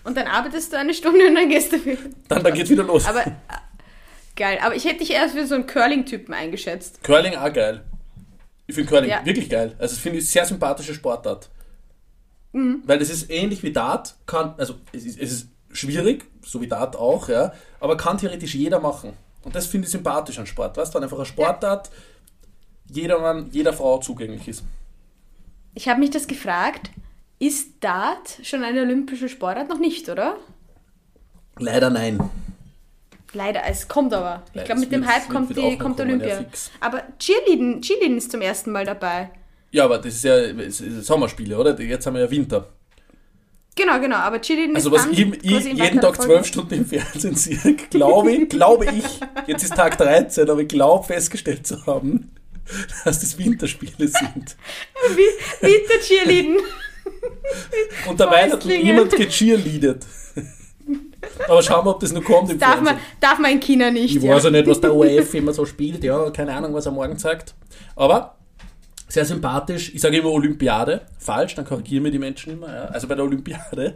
[0.05, 1.99] und dann arbeitest du eine Stunde und dann gehst du wieder.
[2.27, 3.07] Dann, dann geht wieder los.
[3.07, 3.31] Aber äh,
[4.35, 4.59] geil.
[4.61, 7.03] Aber ich hätte dich erst für so einen Curling-Typen eingeschätzt.
[7.05, 7.85] Curling auch geil.
[8.69, 9.25] Ich finde Curling ja.
[9.25, 9.75] wirklich geil.
[9.79, 11.49] Also das finde ich sehr sympathische Sportart.
[12.53, 12.83] Mhm.
[12.85, 16.69] Weil es ist ähnlich wie Dart, kann, also es ist, es ist schwierig, so wie
[16.69, 19.15] Dart auch, ja, aber kann theoretisch jeder machen.
[19.43, 20.77] Und das finde ich sympathisch an Sport.
[20.77, 22.95] Weißt du, einfach eine Sportart, ja.
[23.03, 24.63] jeder Mann, jeder Frau zugänglich ist.
[25.75, 26.91] Ich habe mich das gefragt,
[27.39, 29.69] ist Dart schon eine olympische Sportart?
[29.69, 30.37] Noch nicht, oder?
[31.59, 32.21] Leider nein.
[33.33, 34.43] Leider, es kommt aber.
[34.55, 36.41] Ich glaube, mit dem Hype kommt, die, kommt Olympia.
[36.41, 36.47] Ja,
[36.81, 39.31] aber Cheerleading, Cheerleading ist zum ersten Mal dabei.
[39.71, 41.79] Ja, aber das ist ja ist Sommerspiele, oder?
[41.79, 42.69] Jetzt haben wir ja Winter.
[43.77, 47.37] Genau, genau, aber Cheerleading also ist was ich, ich jeden Tag zwölf Stunden im Fernsehen
[47.37, 49.05] sehe, glaube ich, glaube ich,
[49.47, 52.33] jetzt ist Tag 13, aber ich glaube festgestellt zu haben,
[53.05, 54.57] dass das Winterspiele sind.
[55.61, 56.59] Winter-Cheerleading.
[58.09, 60.05] Und dabei hat niemand gecheerleadet.
[61.49, 64.17] Aber schauen wir, ob das noch kommt im darf Man, darf man in China nicht.
[64.17, 64.35] Ich ja.
[64.35, 66.05] weiß ja nicht, was der ORF immer so spielt.
[66.05, 67.55] Ja, keine Ahnung, was er morgen sagt.
[67.97, 68.37] Aber
[69.09, 69.95] sehr sympathisch.
[69.95, 71.03] Ich sage immer Olympiade.
[71.19, 72.73] Falsch, dann korrigieren mir die Menschen immer.
[72.73, 72.85] Ja.
[72.87, 73.95] Also bei der Olympiade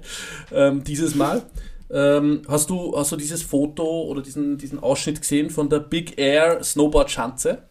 [0.53, 1.43] ähm, dieses Mal.
[1.91, 6.19] Ähm, hast, du, hast du dieses Foto oder diesen, diesen Ausschnitt gesehen von der Big
[6.19, 7.63] Air Snowboard Schanze?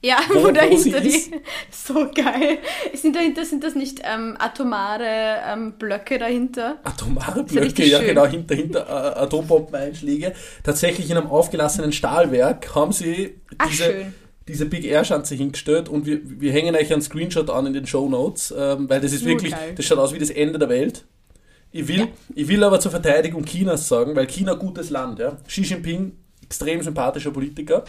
[0.00, 1.32] Ja, wo, wo dahinter die.
[1.70, 2.58] So geil.
[2.94, 6.78] Sind dahinter sind das nicht ähm, atomare ähm, Blöcke dahinter?
[6.84, 10.34] Atomare Blöcke, ja, genau, hinter, hinter äh, Atombombeneinschläge.
[10.62, 14.12] Tatsächlich in einem aufgelassenen Stahlwerk haben sie diese,
[14.46, 17.86] diese Big Air Schanze hingestellt und wir, wir hängen euch einen Screenshot an in den
[17.86, 19.74] Show Notes, ähm, weil das ist wirklich, geil.
[19.74, 21.04] das schaut aus wie das Ende der Welt.
[21.72, 22.08] Ich will, ja.
[22.34, 25.36] ich will aber zur Verteidigung Chinas sagen, weil China gutes Land, ja.
[25.46, 27.84] Xi Jinping, extrem sympathischer Politiker.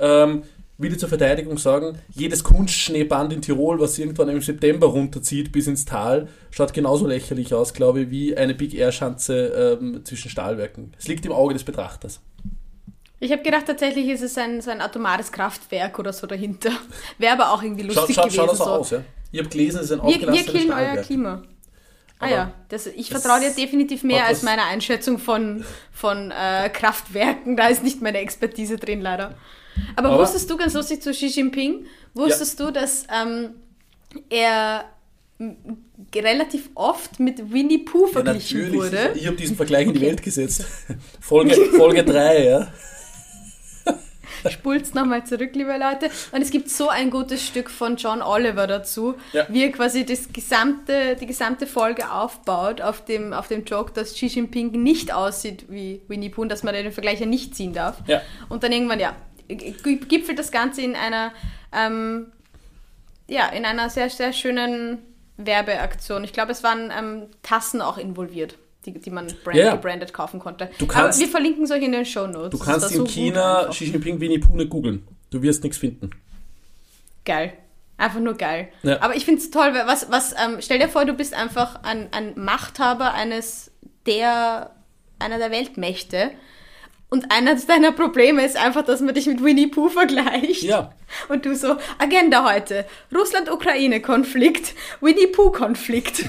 [0.00, 0.42] Ähm,
[0.82, 5.66] will ich zur Verteidigung sagen, jedes Kunstschneeband in Tirol, was irgendwann im September runterzieht bis
[5.66, 10.30] ins Tal, schaut genauso lächerlich aus, glaube ich, wie eine Big Air Schanze ähm, zwischen
[10.30, 10.92] Stahlwerken.
[10.98, 12.20] Es liegt im Auge des Betrachters.
[13.20, 16.72] Ich habe gedacht, tatsächlich ist es ein, so ein atomales Kraftwerk oder so dahinter.
[17.18, 18.36] Wäre aber auch irgendwie lustig schau, schau, gewesen.
[18.36, 19.04] Schau das so aus, ja?
[19.30, 21.42] Ich habe gelesen, es ist ein aufgelassenes Wir, wir killen euer Klima.
[22.18, 27.56] Ah ja, das, ich vertraue dir definitiv mehr als meiner Einschätzung von, von äh, Kraftwerken.
[27.56, 29.34] Da ist nicht meine Expertise drin, leider.
[29.96, 32.66] Aber, Aber wusstest du ganz lustig zu Xi Jinping, wusstest ja.
[32.66, 33.50] du, dass ähm,
[34.28, 34.84] er
[36.14, 39.10] relativ oft mit Winnie Pooh verglichen ja, wurde?
[39.14, 40.64] Ich, ich habe diesen Vergleich in die Welt gesetzt.
[41.20, 42.72] Folge, Folge 3, ja.
[44.50, 46.10] Spult's nochmal zurück, liebe Leute.
[46.32, 49.46] Und es gibt so ein gutes Stück von John Oliver dazu, ja.
[49.48, 54.14] wie er quasi das gesamte, die gesamte Folge aufbaut auf dem, auf dem Joke, dass
[54.14, 57.72] Xi Jinping nicht aussieht wie Winnie Pooh und dass man den Vergleich ja nicht ziehen
[57.72, 57.98] darf.
[58.06, 58.20] Ja.
[58.48, 59.14] Und dann irgendwann, ja,
[59.48, 61.32] gipfelt das Ganze in einer,
[61.72, 62.32] ähm,
[63.28, 64.98] ja, in einer sehr, sehr schönen
[65.36, 66.24] Werbeaktion.
[66.24, 70.40] Ich glaube, es waren ähm, Tassen auch involviert, die, die man brand, ja, gebrandet kaufen
[70.40, 70.70] konnte.
[70.78, 72.58] Du kannst, Aber wir verlinken solche in den Show Notes.
[72.58, 75.06] Du kannst in so China Xi Jinping Winnie Pooh googeln.
[75.30, 76.10] Du wirst nichts finden.
[77.24, 77.54] Geil.
[77.96, 78.68] Einfach nur geil.
[78.82, 79.00] Ja.
[79.00, 82.08] Aber ich finde es toll, was, was, ähm, stell dir vor, du bist einfach ein,
[82.12, 83.70] ein Machthaber eines
[84.06, 84.72] der,
[85.18, 86.32] einer der Weltmächte
[87.12, 90.62] und eines deiner Probleme ist einfach, dass man dich mit Winnie Pooh vergleicht.
[90.62, 90.94] Ja.
[91.28, 96.24] Und du so, Agenda heute, Russland-Ukraine-Konflikt, Winnie Pooh-Konflikt.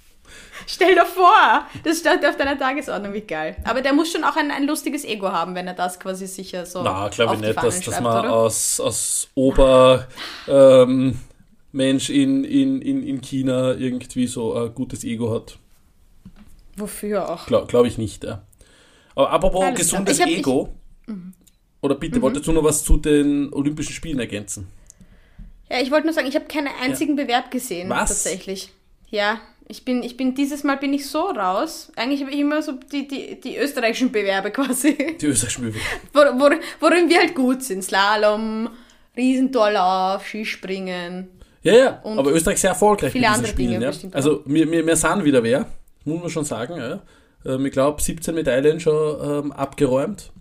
[0.66, 3.56] Stell dir vor, das steht auf deiner Tagesordnung, wie geil.
[3.64, 6.66] Aber der muss schon auch ein, ein lustiges Ego haben, wenn er das quasi sicher
[6.66, 6.82] so.
[6.82, 10.08] Na, glaube ich nicht, dass, dass man aus, aus Ober
[10.46, 11.18] ähm,
[11.72, 15.58] Mensch in, in, in, in China irgendwie so ein gutes Ego hat.
[16.76, 17.46] Wofür auch?
[17.46, 18.42] Glaube glaub ich nicht, ja.
[19.18, 20.68] Aber apropos Alles gesundes hab, Ego.
[21.02, 21.34] Ich, mhm.
[21.80, 22.22] oder bitte, mhm.
[22.22, 24.68] wolltest du noch was zu den Olympischen Spielen ergänzen?
[25.68, 27.24] Ja, ich wollte nur sagen, ich habe keinen einzigen ja.
[27.24, 27.90] Bewerb gesehen.
[27.90, 28.10] Was?
[28.10, 28.70] Tatsächlich.
[29.10, 31.90] Ja, ich bin, ich bin, dieses Mal bin ich so raus.
[31.96, 35.16] Eigentlich habe ich immer so die, die, die österreichischen Bewerbe quasi.
[35.20, 35.84] Die österreichischen Bewerbe.
[36.12, 37.82] Wor, wor, worin wir halt gut sind.
[37.82, 38.70] Slalom,
[39.16, 41.28] Riesentorlauf, Skispringen.
[41.62, 43.80] Ja, ja, aber Österreich sehr erfolgreich viele mit diesen Spielen.
[43.80, 44.08] Dinge, ja.
[44.12, 45.66] Also wir, wir, wir sind wieder wer,
[46.04, 46.76] muss man schon sagen.
[46.76, 47.02] Ja.
[47.44, 50.32] Ähm, ich glaube, 17 Medaillen schon ähm, abgeräumt.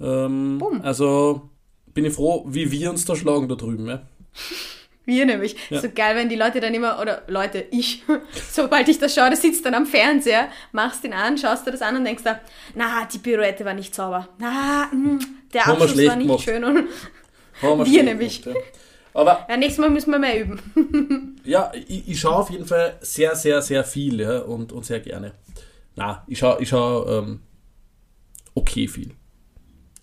[0.00, 1.50] Ähm, also
[1.94, 3.88] bin ich froh, wie wir uns da schlagen da drüben.
[3.88, 4.02] Ja.
[5.04, 5.56] Wir nämlich.
[5.68, 5.80] Ja.
[5.80, 8.04] So geil, wenn die Leute dann immer, oder Leute, ich,
[8.52, 11.82] sobald ich das schaue, du sitzt dann am Fernseher, machst ihn an, schaust dir das
[11.82, 12.38] an und denkst da,
[12.76, 14.28] na, die Pirouette war nicht sauber.
[14.38, 15.18] Na, mh, hm,
[15.52, 16.44] der Haben Abschluss war nicht gemacht.
[16.44, 16.62] schön.
[16.62, 16.88] Und
[17.60, 18.42] wir, wir nämlich.
[18.42, 19.20] Gemacht, ja.
[19.20, 21.36] Aber ja, nächstes Mal müssen wir mehr üben.
[21.44, 25.00] ja, ich, ich schaue auf jeden Fall sehr, sehr, sehr viel ja, und, und sehr
[25.00, 25.32] gerne.
[25.96, 27.40] Na, ich schaue ich schau, ähm,
[28.54, 29.14] okay viel.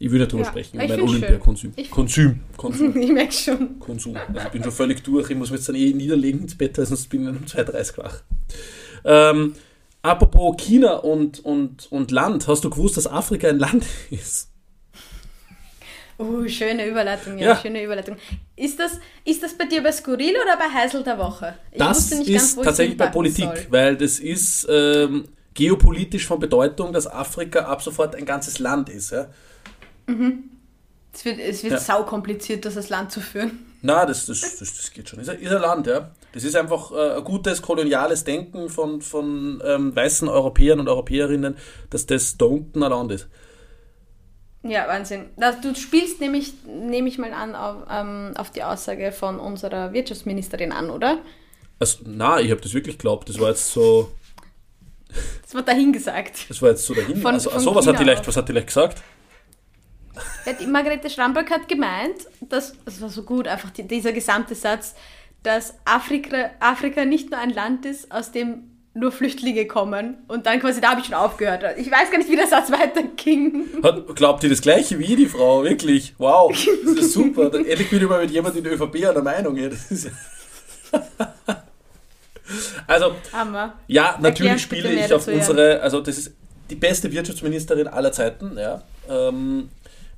[0.02, 1.73] Ich würde darüber ja, sprechen, mein Olympiakonsum.
[1.91, 2.39] Konsum.
[2.56, 2.97] Konsum.
[3.02, 3.80] ich merke schon.
[3.80, 4.15] Konsum.
[4.15, 5.30] Also ich bin schon völlig durch.
[5.30, 8.21] Ich muss mich jetzt dann eh niederlegen ins Bett, sonst bin ich um 2,30 wach.
[9.04, 9.56] Ähm,
[10.02, 12.47] apropos China und, und, und Land.
[12.47, 14.49] Hast du gewusst, dass Afrika ein Land ist?
[16.17, 18.17] Oh, schöne Überleitung, ja, ja, schöne Überleitung.
[18.56, 21.56] Ist das, ist das bei dir bei Skurril oder bei Heisel der Woche?
[21.71, 23.67] Ich das ist ganz, tatsächlich bei Politik, soll.
[23.69, 29.12] weil das ist ähm, geopolitisch von Bedeutung, dass Afrika ab sofort ein ganzes Land ist.
[29.12, 29.28] Ja?
[30.08, 30.44] Mhm.
[31.14, 31.80] Es wird, es wird ja.
[31.80, 33.66] sau kompliziert, das als Land zu führen.
[33.82, 35.20] Na, das, das, das, das geht schon.
[35.20, 36.12] Ist ein, ist ein Land, ja.
[36.34, 41.58] Das ist einfach äh, ein gutes koloniales Denken von, von ähm, weißen Europäern und Europäerinnen,
[41.90, 43.28] dass das da unten ein Land ist.
[44.64, 45.30] Ja, Wahnsinn.
[45.62, 50.74] Du spielst nämlich, nehme ich mal an, auf, ähm, auf die Aussage von unserer Wirtschaftsministerin
[50.74, 51.20] an, oder?
[51.80, 53.30] Also, na, ich habe das wirklich geglaubt.
[53.30, 54.12] Das war jetzt so.
[55.41, 56.50] Das war dahingesagt.
[56.50, 57.17] Das war jetzt so dahin.
[57.17, 59.02] Von, also, so, was hat, die leicht, was hat die leicht gesagt?
[60.45, 64.56] Ja, die Margarete Schramberg hat gemeint, dass, das war so gut, einfach die, dieser gesamte
[64.56, 64.95] Satz,
[65.43, 70.17] dass Afrika, Afrika nicht nur ein Land ist, aus dem nur Flüchtlinge kommen.
[70.28, 71.63] Und dann quasi, da habe ich schon aufgehört.
[71.78, 73.65] Ich weiß gar nicht, wie der Satz weiterging.
[73.82, 75.63] Hat, glaubt ihr das gleiche wie die Frau?
[75.63, 76.15] Wirklich?
[76.17, 76.52] Wow,
[76.86, 77.54] das ist super.
[77.54, 79.56] Endlich bin ich mal mit jemandem in der ÖVP an der Meinung.
[79.56, 80.12] Ja, das ist ja
[82.88, 83.74] also, Hammer.
[83.88, 86.34] ja, natürlich spiele ich auf unsere, also das ist
[86.70, 88.84] die beste Wirtschaftsministerin aller Zeiten, ja.
[89.10, 89.70] Ähm,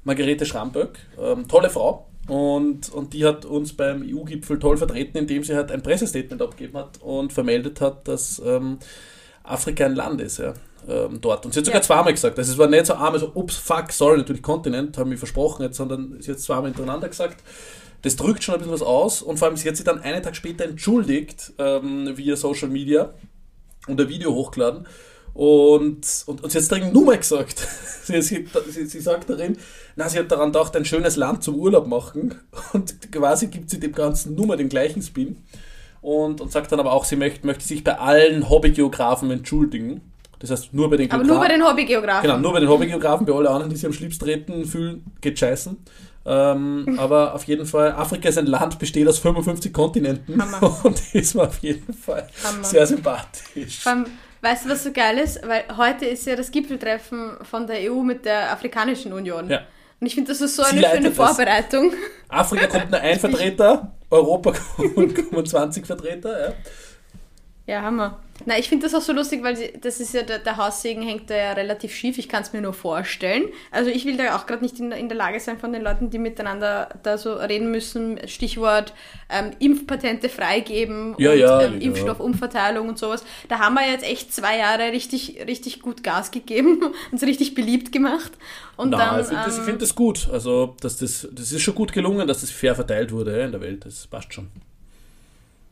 [0.03, 2.07] Margarete Schramböck, ähm, tolle Frau.
[2.27, 6.77] Und, und die hat uns beim EU-Gipfel toll vertreten, indem sie halt ein Pressestatement abgegeben
[6.77, 8.77] hat und vermeldet hat, dass ähm,
[9.43, 10.37] Afrika ein Land ist.
[10.37, 10.53] Ja.
[10.87, 11.45] ähm, dort.
[11.45, 11.85] Und sie hat sogar ja.
[11.85, 12.37] zweimal gesagt.
[12.37, 15.63] Also es war nicht so einmal so, ups, fuck, sorry, natürlich Kontinent, haben mich versprochen
[15.63, 17.43] jetzt, sondern sie hat zweimal hintereinander gesagt.
[18.01, 20.23] Das drückt schon ein bisschen was aus und vor allem sie hat sich dann einen
[20.23, 23.13] Tag später entschuldigt ähm, via Social Media
[23.87, 24.87] und ein Video hochgeladen.
[25.33, 27.59] Und, und, und sie hat es darin nur mal gesagt.
[28.03, 28.45] sie, sie,
[28.85, 29.57] sie, sagt darin,
[29.95, 32.35] na, sie hat daran gedacht, ein schönes Land zum Urlaub machen.
[32.73, 35.37] Und quasi gibt sie dem Ganzen nur mal den gleichen Spin.
[36.01, 40.01] Und, und sagt dann aber auch, sie möchte, möchte sich bei allen Hobbygeografen entschuldigen.
[40.39, 41.29] Das heißt, nur bei den Geografen.
[41.29, 42.23] Aber nur bei den Hobbygeografen.
[42.23, 43.25] Genau, nur bei den Hobbygeografen.
[43.27, 45.77] Bei allen anderen, die sich am Schlips treten fühlen, geht scheißen.
[46.25, 50.79] Ähm, aber auf jeden Fall, Afrika ist ein Land, besteht aus 55 Kontinenten Hammer.
[50.83, 52.63] und ist mir auf jeden Fall Hammer.
[52.63, 53.85] sehr sympathisch.
[53.85, 54.05] Allem,
[54.41, 55.45] weißt du, was so geil ist?
[55.47, 59.49] Weil heute ist ja das Gipfeltreffen von der EU mit der Afrikanischen Union.
[59.49, 59.61] Ja.
[59.99, 61.93] Und ich finde, das ist so eine schöne Vorbereitung.
[62.27, 66.47] Afrika kommt nur ein Vertreter, Europa kommen 20 Vertreter.
[66.47, 66.53] Ja.
[67.67, 68.19] Ja, Hammer.
[68.45, 71.29] Na, ich finde das auch so lustig, weil das ist ja, der, der Haussegen hängt
[71.29, 72.17] da ja relativ schief.
[72.17, 73.45] Ich kann es mir nur vorstellen.
[73.71, 76.09] Also ich will da auch gerade nicht in, in, der Lage sein von den Leuten,
[76.09, 78.19] die miteinander da so reden müssen.
[78.27, 78.93] Stichwort
[79.29, 83.23] ähm, Impfpatente freigeben ja, und ja, ähm, Impfstoffumverteilung und sowas.
[83.49, 87.91] Da haben wir jetzt echt zwei Jahre richtig, richtig gut Gas gegeben, uns richtig beliebt
[87.91, 88.31] gemacht.
[88.77, 90.29] Und Na, dann, ich finde das, ähm, find das gut.
[90.31, 93.61] Also dass das, das ist schon gut gelungen, dass das fair verteilt wurde in der
[93.61, 93.85] Welt.
[93.85, 94.49] Das passt schon.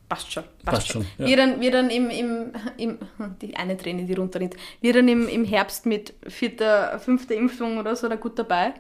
[0.10, 0.44] Passt schon.
[0.44, 1.04] Passt, passt schon.
[1.04, 1.28] schon ja.
[1.28, 2.98] Wir dann, wir dann im, im, im,
[3.42, 7.96] die eine Träne, die runterrinnt, wir dann im, im Herbst mit vierter, fünfter Impfung oder
[7.96, 8.74] so da gut dabei.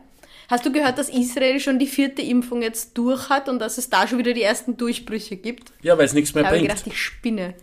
[0.50, 3.92] Hast du gehört, dass Israel schon die vierte Impfung jetzt durch hat und dass es
[3.92, 5.72] da schon wieder die ersten Durchbrüche gibt?
[5.84, 6.63] Ja, weil es nichts mehr ich bringt.
[6.63, 7.54] Ich habe gedacht, ich spinne.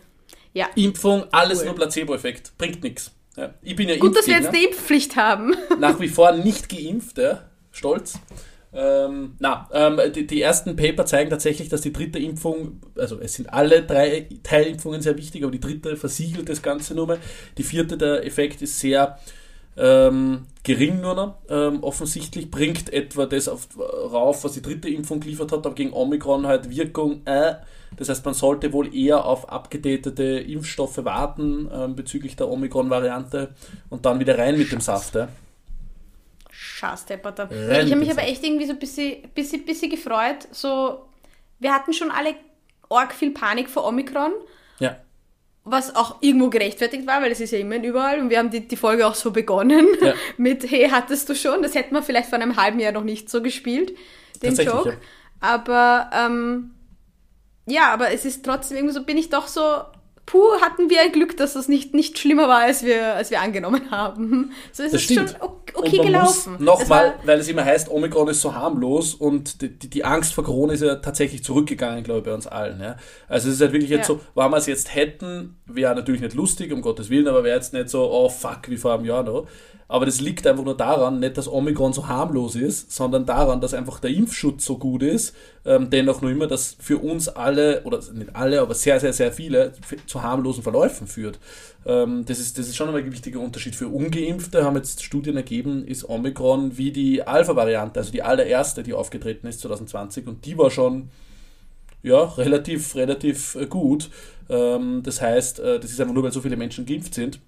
[0.53, 0.67] Ja.
[0.75, 1.65] Impfung, alles cool.
[1.65, 2.53] nur Placebo-Effekt.
[2.57, 3.11] Bringt nichts.
[3.35, 3.53] Ja.
[3.61, 5.53] Ich bin ja Gut, dass wir jetzt eine Impfpflicht haben.
[5.79, 7.43] Nach wie vor nicht geimpft, ja.
[7.71, 8.19] Stolz.
[8.79, 13.33] Ähm, na, ähm, die, die, ersten Paper zeigen tatsächlich, dass die dritte Impfung, also es
[13.33, 17.17] sind alle drei Teilimpfungen sehr wichtig, aber die dritte versiegelt das Ganze nur mehr.
[17.57, 19.17] Die vierte, der Effekt ist sehr
[19.77, 21.35] ähm, gering nur noch.
[21.49, 25.93] Ähm, offensichtlich bringt etwa das auf, rauf, was die dritte Impfung geliefert hat, aber gegen
[25.93, 27.21] Omikron halt Wirkung.
[27.25, 27.55] Äh.
[27.95, 33.55] Das heißt, man sollte wohl eher auf abgedatete Impfstoffe warten ähm, bezüglich der Omikron-Variante
[33.89, 35.15] und dann wieder rein mit dem Saft.
[35.15, 35.27] Äh.
[36.77, 37.49] Schastepperter.
[37.51, 40.47] Ich habe mich aber echt irgendwie so ein bisschen, bisschen, bisschen gefreut.
[40.51, 41.07] So,
[41.59, 42.35] wir hatten schon alle
[42.89, 44.31] arg viel Panik vor Omikron.
[44.79, 44.97] Ja.
[45.63, 48.67] Was auch irgendwo gerechtfertigt war, weil es ist ja immer überall und wir haben die,
[48.67, 50.13] die Folge auch so begonnen ja.
[50.37, 51.63] mit Hey, hattest du schon?
[51.63, 53.93] Das hätten wir vielleicht vor einem halben Jahr noch nicht so gespielt,
[54.43, 54.89] den Joke.
[54.89, 54.95] Ja.
[55.39, 56.75] Aber ähm,
[57.65, 59.81] ja, aber es ist trotzdem irgendwie so, bin ich doch so
[60.27, 63.41] puh, hatten wir ein Glück, dass das nicht, nicht schlimmer war, als wir, als wir
[63.41, 64.51] angenommen haben.
[64.71, 65.29] So ist das es stimmt.
[65.31, 66.57] schon okay gelaufen.
[66.59, 70.43] Nochmal, weil es immer heißt, Omikron ist so harmlos und die, die, die, Angst vor
[70.43, 72.79] Corona ist ja tatsächlich zurückgegangen, glaube ich, bei uns allen.
[72.81, 72.97] Ja?
[73.27, 74.15] Also es ist halt wirklich jetzt ja.
[74.15, 77.55] so, wenn wir es jetzt hätten, wäre natürlich nicht lustig, um Gottes Willen, aber wäre
[77.55, 79.47] jetzt nicht so, oh fuck, wie vor einem Jahr noch.
[79.89, 83.73] Aber das liegt einfach nur daran, nicht, dass Omikron so harmlos ist, sondern daran, dass
[83.73, 85.33] einfach der Impfschutz so gut ist.
[85.65, 89.31] Ähm, dennoch nur immer, dass für uns alle, oder nicht alle, aber sehr, sehr, sehr
[89.31, 89.71] viele
[90.05, 91.39] zu harmlosen Verläufen führt.
[91.85, 93.75] Ähm, das, ist, das ist schon ein wichtiger Unterschied.
[93.75, 98.93] Für Ungeimpfte haben jetzt Studien ergeben, ist Omikron wie die Alpha-Variante, also die allererste, die
[98.93, 100.27] aufgetreten ist 2020.
[100.27, 101.11] Und die war schon
[102.03, 104.09] ja, relativ, relativ äh, gut.
[104.49, 107.39] Ähm, das heißt, äh, das ist einfach nur, weil so viele Menschen geimpft sind.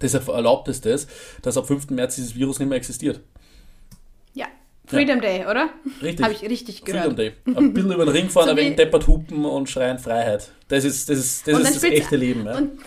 [0.00, 1.06] Deshalb erlaubt es das,
[1.42, 1.90] dass ab 5.
[1.90, 3.20] März dieses Virus nicht mehr existiert.
[4.34, 4.46] Ja,
[4.86, 5.22] Freedom ja.
[5.22, 5.70] Day, oder?
[6.00, 6.24] Richtig.
[6.24, 7.04] Habe ich richtig gehört.
[7.04, 7.32] Freedom Day.
[7.46, 10.50] Ein bisschen über den Ring fahren, so ein wenig deppert hupen und schreien Freiheit.
[10.68, 12.46] Das ist das, ist, das, ist das echte Leben.
[12.46, 12.56] Ja.
[12.56, 12.80] Und,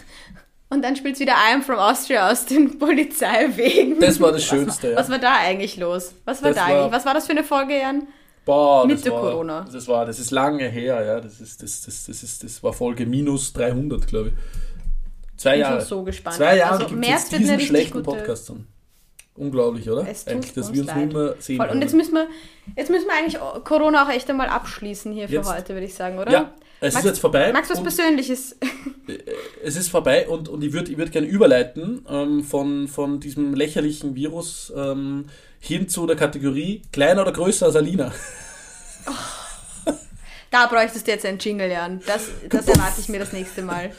[0.69, 3.99] und dann spielt es wieder I am from Austria aus den Polizeiwegen.
[3.99, 4.97] Das war das Schönste, was, ja.
[4.97, 6.13] Was war da eigentlich los?
[6.25, 6.91] Was war das da war, eigentlich?
[6.91, 8.07] Was war das für eine Folge, Jan?
[8.45, 9.65] Boah, Mitte war, Corona.
[9.71, 11.19] Das war, das ist lange her, ja.
[11.19, 14.33] Das ist, das, das, das ist, das war Folge minus 300, glaube ich.
[15.37, 15.81] Zwei Jahre.
[15.81, 16.37] so gespannt.
[16.37, 18.67] Zwei Jahre also, gibt es diesen schlechten Podcast dann.
[19.37, 20.07] Unglaublich, oder?
[20.07, 20.97] Es eigentlich, dass wir uns leid.
[20.97, 21.57] nicht mehr sehen.
[21.57, 21.67] Voll.
[21.67, 22.27] Und jetzt müssen, wir,
[22.77, 25.53] jetzt müssen wir eigentlich Corona auch echt einmal abschließen hier für jetzt.
[25.53, 26.31] heute, würde ich sagen, oder?
[26.31, 27.51] Ja, es Max, ist jetzt vorbei.
[27.51, 28.57] Magst du was Persönliches?
[29.63, 33.53] Es ist vorbei und, und ich würde ich würd gerne überleiten ähm, von, von diesem
[33.53, 35.25] lächerlichen Virus ähm,
[35.59, 38.11] hin zu der Kategorie kleiner oder größer als Alina.
[39.07, 39.91] Oh,
[40.49, 42.01] da bräuchtest du jetzt einen Jingle, Jan.
[42.07, 43.91] Das, das erwarte ich mir das nächste Mal.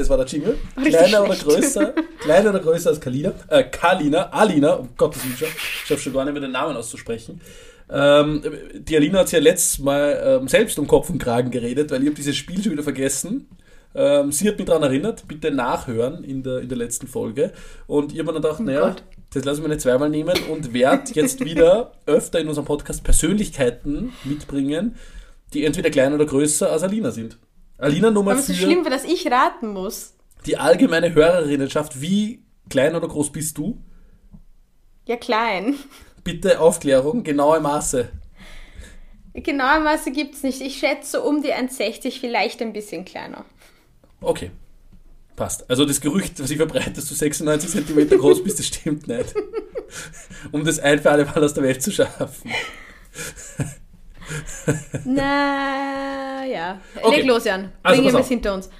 [0.00, 0.56] Das war der Jingle.
[0.82, 3.34] Kleiner oder größer, kleiner oder größer als Kalina.
[3.48, 7.42] Äh, Kalina, Alina, um Gottes Willen, ich schaffe schon gar nicht mehr den Namen auszusprechen.
[7.90, 11.90] Ähm, die Alina hat sich ja letztes Mal ähm, selbst um Kopf und Kragen geredet,
[11.90, 13.46] weil ich habe dieses Spiel schon wieder vergessen.
[13.94, 17.52] Ähm, sie hat mich daran erinnert, bitte nachhören in der, in der letzten Folge.
[17.86, 19.02] Und ich habe mir dann gedacht, oh naja, Gott.
[19.34, 24.14] das lassen wir nicht zweimal nehmen und werde jetzt wieder öfter in unserem Podcast Persönlichkeiten
[24.24, 24.96] mitbringen,
[25.52, 27.36] die entweder kleiner oder größer als Alina sind.
[27.80, 28.32] Alina Nummer 4.
[28.32, 30.14] Aber es ist schlimm, dass ich raten muss.
[30.46, 33.78] die allgemeine Hörerinnenschaft, wie klein oder groß bist du?
[35.06, 35.74] Ja, klein.
[36.22, 38.10] Bitte Aufklärung, genaue Maße.
[39.34, 40.60] Genaue Maße gibt es nicht.
[40.60, 43.44] Ich schätze um die 1,60, vielleicht ein bisschen kleiner.
[44.20, 44.50] Okay.
[45.36, 45.68] Passt.
[45.70, 49.34] Also das Gerücht, was ich verbreite, dass du 96 cm groß bist, das stimmt nicht.
[50.52, 52.50] um das ein für alle Mal aus der Welt zu schaffen.
[55.04, 56.80] Na ja.
[57.02, 57.16] Okay.
[57.16, 57.72] Leg los, Jan.
[57.82, 58.70] Also, Bringen wir es hinter uns.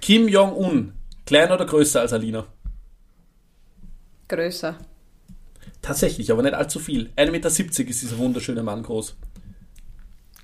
[0.00, 0.92] Kim Jong-un,
[1.26, 2.46] kleiner oder größer als Alina?
[4.28, 4.76] Größer.
[5.82, 7.10] Tatsächlich, aber nicht allzu viel.
[7.16, 7.68] 1,70 Meter ist
[8.02, 9.16] dieser wunderschöne Mann groß.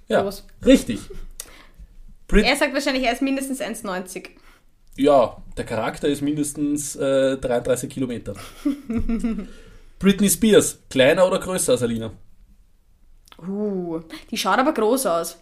[0.08, 0.46] Ja, groß.
[0.66, 1.00] richtig.
[2.28, 4.28] Brit er sagt wahrscheinlich, er ist mindestens 1,90.
[4.96, 8.34] Ja, der Charakter ist mindestens äh, 33 Kilometer.
[9.98, 12.12] Britney Spears, kleiner oder größer als Alina?
[13.46, 14.00] Uh,
[14.30, 15.38] die schaut aber groß aus.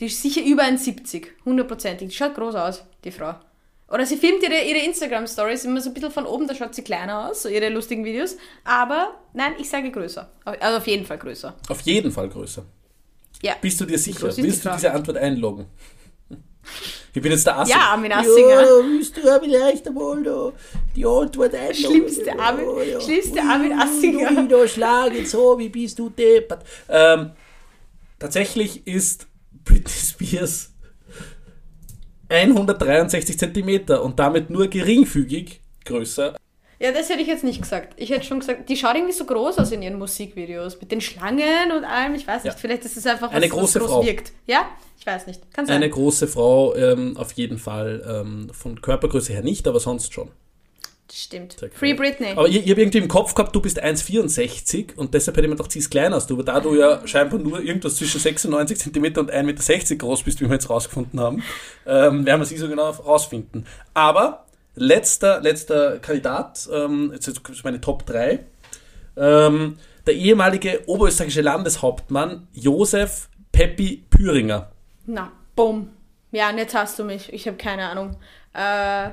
[0.00, 1.26] Die ist sicher über 1,70.
[1.44, 2.08] Hundertprozentig.
[2.08, 3.34] Die schaut groß aus, die Frau.
[3.90, 6.82] Oder sie filmt ihre, ihre Instagram-Stories immer so ein bisschen von oben, da schaut sie
[6.82, 8.36] kleiner aus, so ihre lustigen Videos.
[8.64, 10.30] Aber nein, ich sage größer.
[10.44, 11.56] Also auf jeden Fall größer.
[11.68, 12.64] Auf jeden Fall größer.
[13.42, 13.54] Ja.
[13.60, 14.36] Bist du dir sicher?
[14.36, 15.66] Willst du diese Antwort einloggen?
[17.18, 17.78] Ich bin jetzt der Assinger.
[17.80, 18.62] Ja, Armin Assinger.
[18.62, 20.52] Ja, willst du vielleicht einmal da
[20.94, 21.74] die Antwort einloggen?
[21.74, 23.00] Schlimmste Armin, ja, ja.
[23.00, 24.40] schlimmste Armin Assinger.
[24.40, 26.64] Ui, da schlage so, wie bist du deppert.
[26.88, 27.32] Ähm,
[28.20, 29.26] tatsächlich ist
[29.64, 30.70] Britney Spears
[32.28, 36.36] 163 cm und damit nur geringfügig größer.
[36.78, 37.94] Ja, das hätte ich jetzt nicht gesagt.
[37.96, 40.80] Ich hätte schon gesagt, die schaut irgendwie so groß aus in ihren Musikvideos.
[40.80, 42.14] Mit den Schlangen und allem.
[42.14, 42.58] Ich weiß nicht, ja.
[42.58, 44.06] vielleicht ist es einfach, was, Eine große was groß Frau.
[44.06, 44.30] wirkt.
[44.46, 44.68] Ja?
[45.08, 45.54] Weiß nicht.
[45.54, 45.76] Kann sein.
[45.76, 48.04] Eine große Frau, ähm, auf jeden Fall.
[48.06, 50.30] Ähm, von Körpergröße her nicht, aber sonst schon.
[51.10, 51.56] Stimmt.
[51.72, 52.32] Free Britney.
[52.32, 55.50] Aber ich, ich habe irgendwie im Kopf gehabt, du bist 1,64 und deshalb hätte ich
[55.50, 56.34] mir gedacht, sie ist kleiner als du.
[56.34, 60.42] Aber da du ja scheinbar nur irgendwas zwischen 96 cm und 1,60 Meter groß bist,
[60.42, 61.42] wie wir jetzt rausgefunden haben,
[61.86, 63.66] ähm, werden wir sie so genau rausfinden.
[63.94, 64.44] Aber
[64.74, 68.40] letzter, letzter Kandidat, ähm, jetzt ist meine Top 3.
[69.16, 74.70] Ähm, der ehemalige oberösterreichische Landeshauptmann Josef Peppi Püringer.
[75.08, 75.88] Na, bumm.
[76.32, 77.32] Ja, und jetzt hast du mich.
[77.32, 78.16] Ich habe keine Ahnung.
[78.52, 79.10] Äh,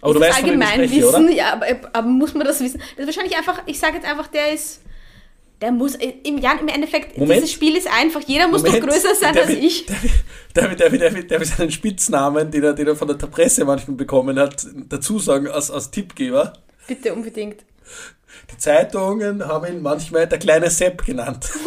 [0.00, 1.30] aber du weißt, allgemein spreche, wissen, oder?
[1.30, 2.80] ja, aber, aber, muss man das wissen?
[2.96, 4.82] Das ist wahrscheinlich einfach, ich sage jetzt einfach, der ist,
[5.60, 7.38] der muss, äh, im, ja, im Endeffekt, Moment.
[7.38, 8.84] dieses Spiel ist einfach, jeder muss Moment.
[8.84, 9.86] doch größer sein der als ich.
[10.54, 14.38] Der, will, der will seinen Spitznamen, den er, den er von der Presse manchmal bekommen
[14.38, 16.52] hat, dazu sagen als, als Tippgeber.
[16.86, 17.64] Bitte, unbedingt.
[18.52, 21.50] Die Zeitungen haben ihn manchmal der kleine Sepp genannt.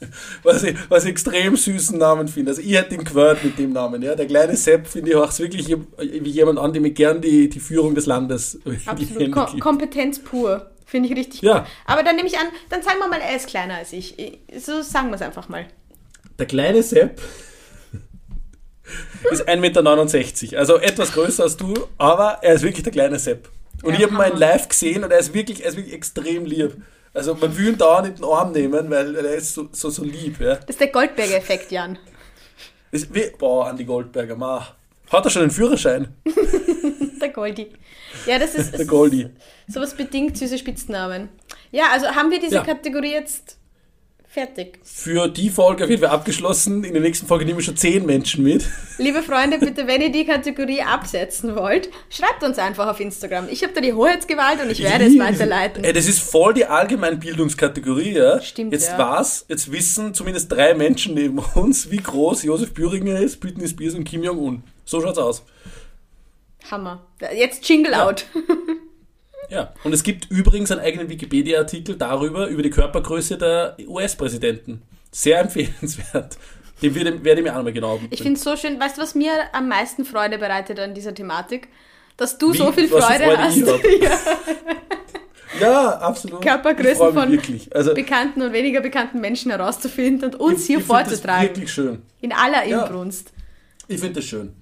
[0.42, 2.50] was, ich, was ich extrem süßen Namen finde.
[2.50, 4.02] Also ich hätte ihn gehört mit dem Namen.
[4.02, 4.14] Ja.
[4.14, 7.60] Der kleine Sepp finde ich auch wirklich wie jemand an, dem ich gern die, die
[7.60, 9.32] Führung des Landes Absolut.
[9.32, 10.70] Ko Kompetenz pur.
[10.84, 11.60] Finde ich richtig ja.
[11.60, 11.68] gut.
[11.86, 14.16] Aber dann nehme ich an, dann sagen wir mal, er ist kleiner als ich.
[14.56, 15.66] So sagen wir es einfach mal.
[16.38, 17.20] Der kleine Sepp
[19.30, 19.56] ist 1,69
[20.44, 20.58] Meter.
[20.58, 23.48] Also etwas größer als du, aber er ist wirklich der kleine Sepp.
[23.82, 25.94] Und ja, ich habe ihn mal live gesehen und er ist wirklich, er ist wirklich
[25.94, 26.76] extrem lieb.
[27.16, 29.88] Also man will ihn da nicht in den Arm nehmen, weil er ist so, so,
[29.88, 30.38] so lieb.
[30.38, 30.56] Ja.
[30.56, 31.98] Das ist der Goldberger-Effekt, Jan.
[32.90, 34.68] Ist wie, boah, Andi Goldberger, ma.
[35.10, 36.14] Hat er schon einen Führerschein?
[37.20, 37.72] der Goldi.
[38.26, 39.30] Ja, das ist, der Goldi.
[39.66, 41.30] sowas bedingt süße Spitznamen.
[41.70, 42.64] Ja, also haben wir diese ja.
[42.64, 43.56] Kategorie jetzt
[44.36, 44.78] Fertig.
[44.82, 46.84] Für die Folge auf jeden Fall abgeschlossen.
[46.84, 48.68] In der nächsten Folge nehmen wir schon zehn Menschen mit.
[48.98, 53.48] Liebe Freunde, bitte, wenn ihr die Kategorie absetzen wollt, schreibt uns einfach auf Instagram.
[53.48, 55.84] Ich habe da die Hoheitsgewalt und ich werde es weiterleiten.
[55.84, 58.42] Ey, das ist voll die Allgemeinbildungskategorie, ja?
[58.42, 58.98] Stimmt, Jetzt ja.
[58.98, 63.94] war's, jetzt wissen zumindest drei Menschen neben uns, wie groß Josef Büringer ist, Britney Spears
[63.94, 64.62] und Kim Jong-un.
[64.84, 65.46] So schaut's aus.
[66.70, 67.06] Hammer.
[67.34, 68.06] Jetzt Jingle ja.
[68.06, 68.26] out.
[69.50, 74.82] Ja, und es gibt übrigens einen eigenen Wikipedia-Artikel darüber, über die Körpergröße der US-Präsidenten.
[75.10, 76.36] Sehr empfehlenswert.
[76.82, 78.78] Den werde, werde ich mir auch nochmal genau Ich finde es so schön.
[78.78, 81.68] Weißt du, was mir am meisten Freude bereitet an dieser Thematik?
[82.16, 83.56] Dass du Wie, so viel Freude, Freude hast.
[84.02, 84.18] ja.
[85.60, 86.42] ja, absolut.
[86.42, 87.40] Körpergrößen von
[87.72, 91.48] also, bekannten und weniger bekannten Menschen herauszufinden und uns ich, hier ich vorzutragen.
[91.48, 92.02] Das wirklich schön.
[92.20, 93.32] In aller Inbrunst.
[93.88, 94.54] Ja, ich finde das schön.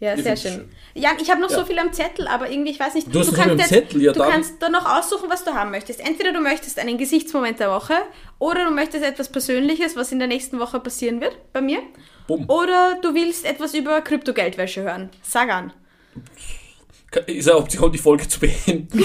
[0.00, 0.52] Ja, sehr schön.
[0.52, 0.70] schön.
[0.94, 1.58] Jan, ich habe noch ja.
[1.58, 4.12] so viel am Zettel, aber irgendwie, ich weiß nicht, du, du kannst, jetzt, Zettel, ja,
[4.12, 6.00] du kannst da noch aussuchen, was du haben möchtest.
[6.00, 7.94] Entweder du möchtest einen Gesichtsmoment der Woche
[8.38, 11.78] oder du möchtest etwas Persönliches, was in der nächsten Woche passieren wird, bei mir.
[12.26, 12.48] Bumm.
[12.48, 15.10] Oder du willst etwas über Kryptogeldwäsche hören.
[15.22, 15.72] Sag an.
[17.26, 19.04] Ist eine Option, die Folge zu beenden?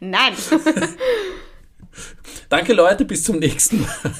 [0.00, 0.34] Nein.
[2.48, 4.14] Danke Leute, bis zum nächsten Mal.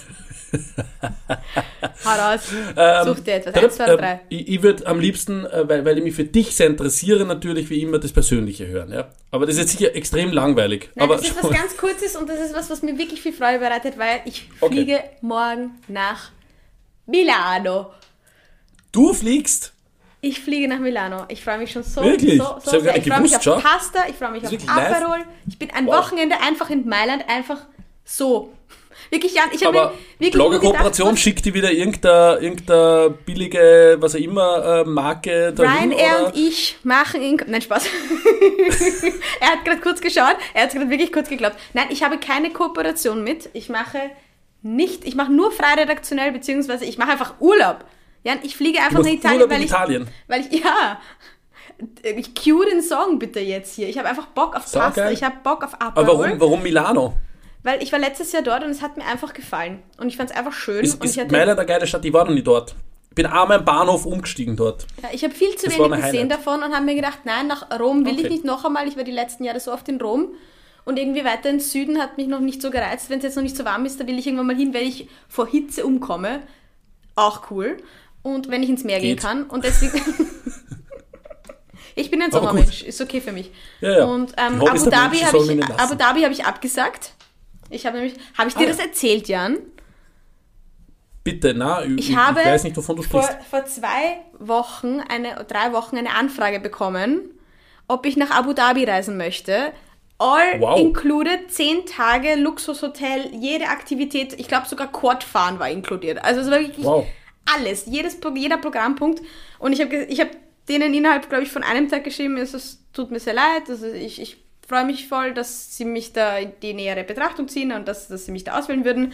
[2.05, 2.41] Hau raus.
[2.77, 3.55] Ähm, Such dir etwas.
[3.55, 4.21] Eins, zwei, drei.
[4.29, 7.71] ich, ich würde am liebsten, äh, weil, weil ich mich für dich sehr interessiere, natürlich
[7.71, 8.93] wie immer das Persönliche hören.
[8.93, 9.09] Ja?
[9.31, 10.91] Aber das ist jetzt sicher extrem langweilig.
[10.95, 13.33] Nein, Aber das ist was ganz Kurzes und das ist was, was mir wirklich viel
[13.33, 15.11] Freude bereitet, weil ich fliege okay.
[15.21, 16.31] morgen nach
[17.07, 17.93] Milano.
[18.91, 19.73] Du fliegst?
[20.25, 21.25] Ich fliege nach Milano.
[21.29, 22.39] Ich freue mich schon so, wirklich?
[22.39, 22.97] so, so sehr.
[22.97, 23.63] Ich freue mich auf?
[23.63, 25.19] Pasta, ich freue mich auf Aperol.
[25.19, 25.27] Live?
[25.49, 25.97] Ich bin ein wow.
[25.97, 27.59] Wochenende einfach in Mailand, einfach
[28.05, 28.53] so.
[29.13, 34.81] Wirklich, Jan, ich habe wirklich Blogger-Kooperation schickt die wieder irgendeine, irgendeine billige, was auch immer,
[34.81, 37.39] äh, Marke dahin, Ryanair und ich machen in...
[37.47, 37.85] Nein, Spaß.
[39.41, 41.57] er hat gerade kurz geschaut, er hat gerade wirklich kurz geglaubt.
[41.75, 43.51] Nein, ich habe keine Kooperation mit.
[43.53, 43.99] Ich mache
[44.63, 47.85] nicht, ich mache nur frei redaktionell, beziehungsweise ich mache einfach Urlaub.
[48.25, 50.09] Jan, ich fliege einfach nach Italien, weil ich, Italien.
[50.27, 50.99] weil ich, ja,
[52.03, 53.91] ich cue den Song bitte jetzt hier.
[53.91, 56.03] Ich habe einfach Bock auf Pasta, ich habe Bock auf Aperol.
[56.03, 57.15] Aber warum, warum Milano?
[57.63, 59.83] Weil ich war letztes Jahr dort und es hat mir einfach gefallen.
[59.99, 60.85] Und ich fand es einfach schön.
[60.85, 62.75] Ist, und ist Mailand eine geile Stadt, ich war noch nie dort.
[63.11, 64.87] Ich bin einmal im Bahnhof umgestiegen dort.
[65.03, 67.79] Ja, ich habe viel zu das wenig gesehen davon und habe mir gedacht, nein, nach
[67.79, 68.23] Rom will okay.
[68.23, 68.89] ich nicht noch einmal.
[68.89, 70.29] Ich war die letzten Jahre so oft in Rom.
[70.85, 73.11] Und irgendwie weiter ins Süden hat mich noch nicht so gereizt.
[73.11, 74.85] Wenn es jetzt noch nicht so warm ist, da will ich irgendwann mal hin, weil
[74.85, 76.41] ich vor Hitze umkomme.
[77.15, 77.77] Auch cool.
[78.23, 79.19] Und wenn ich ins Meer Geht.
[79.21, 79.45] gehen kann.
[79.45, 79.93] Und deswegen.
[81.95, 83.51] ich bin ein Sommermensch, ist okay für mich.
[83.81, 84.05] Ja, ja.
[84.07, 87.13] Und ähm, Abu, Dhabi ich, Abu Dhabi habe ich abgesagt.
[87.73, 88.15] Ich habe nämlich.
[88.37, 89.59] Habe ich dir ah, das erzählt, Jan?
[91.25, 93.31] Bitte, na, ich, ich, habe ich weiß nicht, wovon du sprichst.
[93.49, 97.31] Vor, vor zwei Wochen, eine, drei Wochen eine Anfrage bekommen,
[97.87, 99.73] ob ich nach Abu Dhabi reisen möchte.
[100.19, 100.79] All wow.
[100.79, 106.23] included, zehn Tage, Luxushotel, jede Aktivität, ich glaube sogar Quadfahren war inkludiert.
[106.25, 107.07] Also es war wirklich wow
[107.45, 109.23] alles, jedes, jeder Programmpunkt.
[109.59, 110.31] Und ich habe ich hab
[110.69, 114.21] denen innerhalb, glaube ich, von einem Tag geschrieben, es tut mir sehr leid, also ich,
[114.21, 118.09] ich freue mich voll, dass sie mich da in die nähere Betrachtung ziehen und dass,
[118.09, 119.13] dass sie mich da auswählen würden.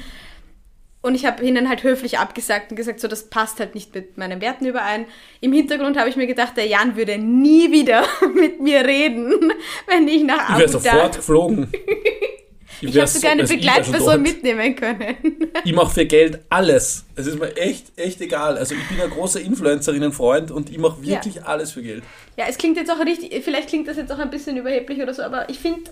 [1.01, 4.18] Und ich habe ihnen halt höflich abgesagt und gesagt, so das passt halt nicht mit
[4.18, 5.07] meinen Werten überein.
[5.40, 9.53] Im Hintergrund habe ich mir gedacht, der Jan würde nie wieder mit mir reden,
[9.86, 10.64] wenn ich nach Abu Dhabi...
[10.64, 11.72] Ich wäre sofort geflogen.
[12.80, 15.16] Ich, ich habe sogar eine Begleitperson mitnehmen können.
[15.64, 17.04] ich mache für Geld alles.
[17.16, 18.56] Es ist mir echt, echt egal.
[18.56, 21.42] Also ich bin ein großer Influencerinnen-Freund und ich mache wirklich ja.
[21.42, 22.02] alles für Geld.
[22.36, 25.12] Ja, es klingt jetzt auch richtig, vielleicht klingt das jetzt auch ein bisschen überheblich oder
[25.12, 25.90] so, aber ich finde,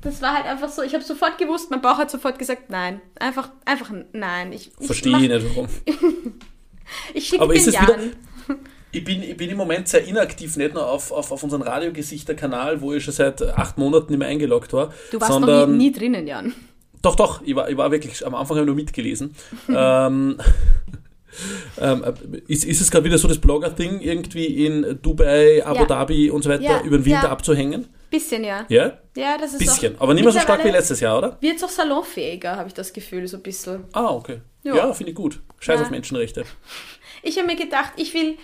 [0.00, 3.00] das war halt einfach so, ich habe sofort gewusst, mein Bauch hat sofort gesagt, nein.
[3.18, 4.52] Einfach, einfach nein.
[4.52, 5.68] Ich, Verstehe ich nicht warum.
[7.14, 8.12] ich schicke den Jan
[8.94, 12.80] ich bin, ich bin im Moment sehr inaktiv, nicht nur auf, auf, auf unseren Radiogesichter-Kanal,
[12.80, 14.92] wo ich schon seit acht Monaten nicht mehr eingeloggt war.
[15.10, 16.54] Du warst sondern, noch nie, nie drinnen, Jan.
[17.02, 19.34] Doch, doch, ich war, ich war wirklich, am Anfang habe ich nur mitgelesen.
[19.68, 20.38] ähm,
[21.80, 22.04] ähm,
[22.46, 25.86] ist, ist es gerade wieder so das Blogger-Ding, irgendwie in Dubai, Abu ja.
[25.86, 27.30] Dhabi und so weiter ja, über den Winter ja.
[27.30, 27.88] abzuhängen?
[28.10, 28.64] Bisschen, ja.
[28.68, 28.98] Ja?
[29.16, 31.36] Ja, das ist Bisschen, aber nicht mehr so stark wie letztes Jahr, oder?
[31.40, 33.84] Wird es auch salonfähiger, habe ich das Gefühl, so ein bisschen.
[33.92, 34.40] Ah, okay.
[34.62, 35.40] Ja, finde ich gut.
[35.58, 36.44] Scheiß auf Menschenrechte.
[37.26, 38.36] Ich habe mir gedacht, ich will,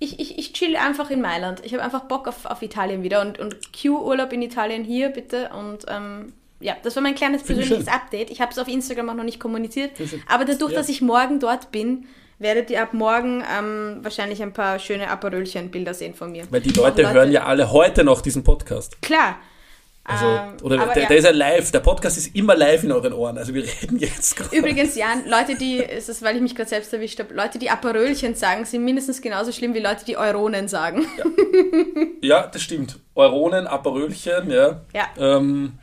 [0.00, 1.60] ich, ich, ich chill einfach in Mailand.
[1.62, 5.50] Ich habe einfach Bock auf, auf Italien wieder und, und Q-Urlaub in Italien hier, bitte.
[5.56, 8.30] Und ähm, ja, das war mein kleines persönliches Update.
[8.30, 9.92] Ich habe es auf Instagram auch noch nicht kommuniziert.
[10.26, 10.78] Aber dadurch, ja.
[10.78, 12.06] dass ich morgen dort bin,
[12.38, 16.44] werdet ihr ab morgen ähm, wahrscheinlich ein paar schöne Aperölchen-Bilder sehen von mir.
[16.50, 19.00] Weil die Leute, Leute hören ja alle heute noch diesen Podcast.
[19.02, 19.36] Klar.
[20.10, 21.08] Also, ähm, oder der, ja.
[21.08, 23.98] der, ist ja live, der Podcast ist immer live in euren Ohren, also wir reden
[23.98, 24.54] jetzt gerade.
[24.54, 28.34] Übrigens, Jan, Leute, die, ist, weil ich mich gerade selbst erwischt habe, Leute, die Aperölchen
[28.34, 31.06] sagen, sind mindestens genauso schlimm wie Leute, die Euronen sagen.
[32.22, 32.98] Ja, ja das stimmt.
[33.14, 34.80] Euronen, Aperölchen, ja.
[34.92, 35.08] Ja.
[35.18, 35.78] Ähm,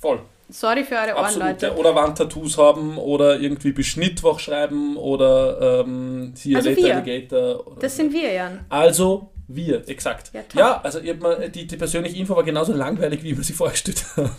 [0.00, 0.20] voll.
[0.52, 1.66] Sorry für eure Ohren, Absolut, Leute.
[1.66, 1.74] Ja.
[1.74, 7.64] Oder Wandtattoos haben oder irgendwie Beschnittwoch schreiben oder ähm, hier also wir.
[7.80, 8.64] Das sind wir, Jan.
[8.68, 10.32] Also wir, exakt.
[10.32, 13.52] Ja, ja also mal, die, die persönliche Info war genauso langweilig, wie ich mir sie
[13.52, 14.30] vorgestellt habe.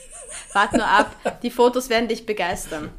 [0.52, 2.90] Warte nur ab, die Fotos werden dich begeistern.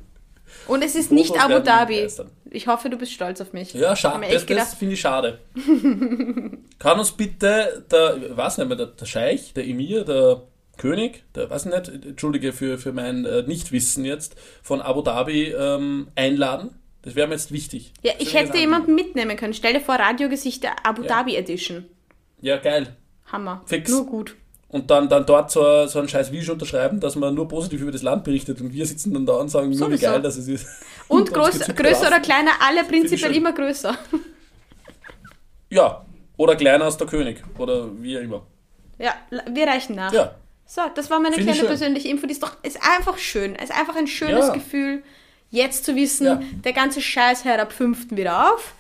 [0.68, 2.08] Und es ist nicht Abu Dhabi.
[2.50, 3.74] Ich hoffe, du bist stolz auf mich.
[3.74, 4.26] Ja, schade.
[4.32, 5.40] Das, das finde ich schade.
[6.80, 10.44] Kann uns bitte der, weiß nicht mehr, der, der Scheich, der Emir, der
[10.78, 16.08] König, der weiß nicht, entschuldige für, für mein äh, Nichtwissen jetzt, von Abu Dhabi ähm,
[16.16, 16.80] einladen?
[17.08, 17.94] Das wäre mir jetzt wichtig.
[18.02, 19.54] Ja, ich hätte jemanden mitnehmen können.
[19.54, 21.08] Stell dir vor, Radiogesichter Abu ja.
[21.08, 21.86] Dhabi Edition.
[22.42, 22.98] Ja, geil.
[23.32, 23.62] Hammer.
[23.66, 23.90] Fix.
[23.90, 24.36] Nur gut.
[24.68, 27.94] Und dann, dann dort so, so einen scheiß Video unterschreiben, dass man nur positiv über
[27.94, 30.68] das Land berichtet und wir sitzen dann da und sagen nur, wie geil das ist.
[31.08, 33.98] Und, und groß, größer oder kleiner, alle prinzipiell immer größer.
[35.70, 36.06] Ja,
[36.38, 38.48] oder kleiner als der König oder wie auch immer.
[38.98, 39.14] Ja,
[39.50, 40.14] wir reichen nach.
[40.14, 40.36] Ja.
[40.66, 42.26] So, das war meine Find kleine persönliche Info.
[42.26, 43.54] Die ist doch ist einfach schön.
[43.56, 44.54] Es ist einfach ein schönes ja.
[44.54, 45.04] Gefühl
[45.50, 46.42] Jetzt zu wissen, ja.
[46.64, 48.12] der ganze Scheiß hört ab 5.
[48.12, 48.74] wieder auf,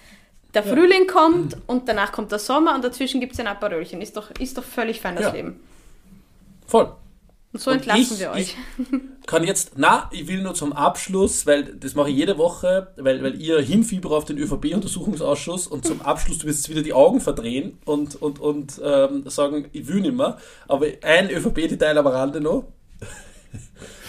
[0.54, 0.74] der ja.
[0.74, 4.02] Frühling kommt und danach kommt der Sommer und dazwischen gibt es ein Aperölchen.
[4.02, 5.32] Ist doch, ist doch völlig fein, das ja.
[5.32, 5.60] Leben.
[6.66, 6.92] Voll.
[7.54, 8.56] Und so und entlassen ich, wir euch.
[8.78, 8.88] Ich
[9.26, 13.24] kann jetzt, na, ich will nur zum Abschluss, weil das mache ich jede Woche, weil,
[13.24, 17.80] weil ihr hinfieber auf den ÖVP-Untersuchungsausschuss und zum Abschluss, du wirst wieder die Augen verdrehen
[17.86, 20.38] und, und, und ähm, sagen, ich will nicht mehr.
[20.68, 22.66] Aber ein ÖVP-Detail am Rande noch.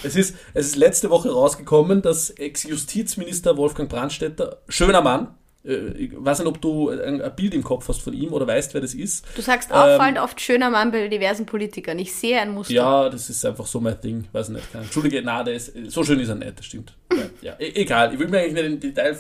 [0.03, 6.39] Es ist, es ist letzte Woche rausgekommen, dass Ex-Justizminister Wolfgang Brandstätter, schöner Mann, ich weiß
[6.39, 9.27] nicht, ob du ein, Bild im Kopf hast von ihm oder weißt, wer das ist.
[9.35, 11.99] Du sagst auffallend ähm, oft schöner Mann bei diversen Politikern.
[11.99, 12.73] Ich sehe ein Muster.
[12.73, 14.25] Ja, das ist einfach so mein Ding.
[14.33, 14.73] Weiß nicht.
[14.73, 16.95] Entschuldige, na, der ist, so schön ist er nicht, das stimmt.
[17.43, 19.17] ja, e egal, ich will mir eigentlich nicht in, Detail,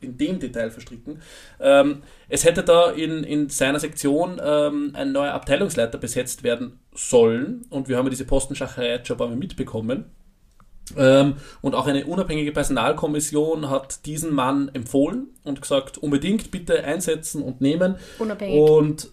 [0.00, 1.20] in dem Detail verstricken.
[1.60, 7.66] Ähm, es hätte da in, in seiner Sektion ähm, ein neuer Abteilungsleiter besetzt werden sollen
[7.68, 10.06] und wir haben diese Postenschacherei schon ein paar Mal mitbekommen.
[10.96, 17.42] Ähm, und auch eine unabhängige Personalkommission hat diesen Mann empfohlen und gesagt, unbedingt bitte einsetzen
[17.42, 17.96] und nehmen.
[18.18, 18.60] Unabhängig.
[18.60, 19.08] Und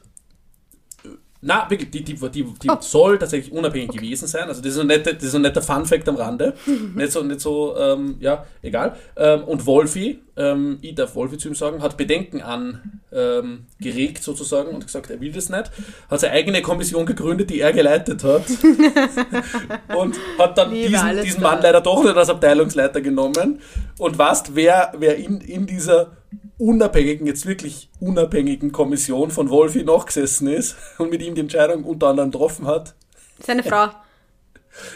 [1.44, 2.78] na, wirklich, die, die, die, die oh.
[2.82, 3.98] soll tatsächlich unabhängig okay.
[3.98, 4.48] gewesen sein.
[4.48, 6.54] Also das ist ein netter, das ist ein netter Fun-Fact am Rande.
[6.96, 8.96] nicht so, nicht so ähm, ja, egal.
[9.18, 14.24] Ähm, und Wolfi, ähm, ich darf Wolfi zu ihm sagen, hat Bedenken an ähm, geregt
[14.24, 15.72] sozusagen und gesagt, er will das nicht.
[16.10, 18.44] Hat seine eigene Kommission gegründet, die er geleitet hat.
[19.96, 23.62] und hat dann diesen, diesen Mann leider doch nicht als Abteilungsleiter genommen.
[24.00, 26.18] Und weißt, wer, wer in, in dieser
[26.58, 31.84] unabhängigen, jetzt wirklich unabhängigen Kommission von Wolfi noch gesessen ist und mit ihm die Entscheidung
[31.84, 32.96] unter anderem getroffen hat.
[33.40, 33.90] Seine Frau.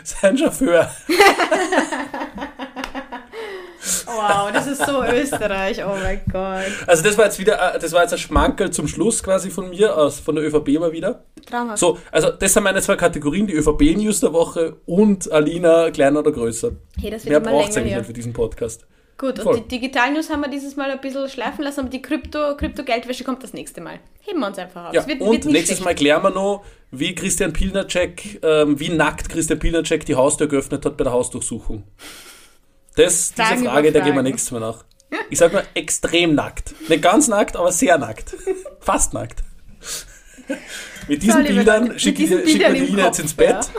[0.04, 0.90] Sein Chauffeur.
[4.06, 6.88] wow, das ist so Österreich, oh mein Gott.
[6.88, 9.70] Also das war jetzt wieder, äh, das war jetzt ein Schmankerl zum Schluss quasi von
[9.70, 11.24] mir, aus, von der ÖVP mal wieder.
[11.46, 11.80] Traumhaft.
[11.80, 16.32] So, also das sind meine zwei Kategorien, die ÖVP-News der Woche und Alina kleiner oder
[16.32, 16.72] größer.
[17.00, 18.86] Hey, das wird Mehr braucht es eigentlich nicht für diesen Podcast.
[19.18, 19.56] Gut, Voll.
[19.56, 22.58] und die Digital News haben wir dieses Mal ein bisschen schleifen lassen, aber die Krypto,
[22.58, 24.00] Krypto-Geldwäsche kommt das nächste Mal.
[24.20, 24.94] Heben wir uns einfach auf.
[24.94, 25.86] Ja, wird, und wird nächstes schlecht.
[25.86, 30.86] Mal klären wir noch, wie Christian Pilnacek, ähm, wie nackt Christian Pilnacek die Haustür geöffnet
[30.86, 31.84] hat bei der Hausdurchsuchung.
[32.96, 34.84] Das, diese Frage, da gehen wir nächstes Mal nach.
[35.30, 36.74] Ich sag mal extrem nackt.
[36.90, 38.36] Nicht ganz nackt, aber sehr nackt.
[38.80, 39.44] Fast nackt.
[41.08, 43.70] Mit diesen so, Bildern schicke ich, schick die Ina jetzt ins Bett ja.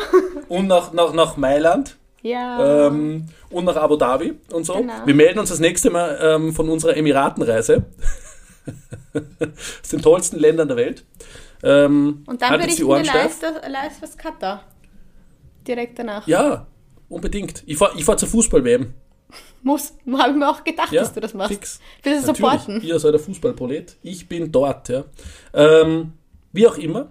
[0.48, 1.96] und nach, nach, nach Mailand.
[2.22, 2.88] Ja.
[2.88, 4.74] Ähm, und nach Abu Dhabi und so.
[4.74, 5.06] Genau.
[5.06, 7.84] Wir melden uns das nächste Mal ähm, von unserer Emiratenreise.
[9.14, 11.04] Aus den tollsten Ländern der Welt.
[11.62, 14.64] Ähm, und dann würde ich mir live, live was Katar.
[15.66, 16.26] Direkt danach.
[16.26, 16.66] Ja,
[17.08, 17.62] unbedingt.
[17.66, 18.94] Ich fahre ich fahr zur Fußball-WM.
[19.66, 21.52] Muss, habe ich mir auch gedacht, ja, dass du das machst.
[21.52, 21.80] Fix.
[22.04, 22.80] Will das supporten.
[22.82, 23.96] Ihr seid der Fußballprolet.
[24.00, 25.06] Ich bin dort, ja.
[25.52, 26.12] Ähm,
[26.52, 27.10] wie auch immer,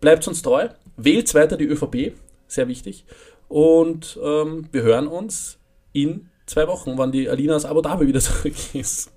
[0.00, 0.68] bleibt uns treu.
[0.96, 2.12] Wählt weiter die ÖVP,
[2.48, 3.04] sehr wichtig.
[3.46, 5.60] Und ähm, wir hören uns
[5.92, 9.12] in zwei Wochen, wann die Alina aus Abu Dhabi wieder zurück ist.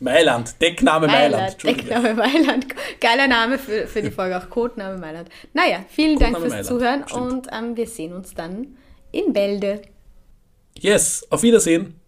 [0.00, 1.62] Mailand, Deckname Mailand.
[1.62, 2.66] Mailand Deckname Mailand.
[3.00, 5.28] Geiler Name für, für die Folge, auch Codename Mailand.
[5.52, 6.66] Naja, vielen Codename Dank fürs Mailand.
[6.66, 7.32] Zuhören Stimmt.
[7.32, 8.76] und ähm, wir sehen uns dann
[9.12, 9.82] in Bälde.
[10.78, 12.01] Yes, auf Wiedersehen.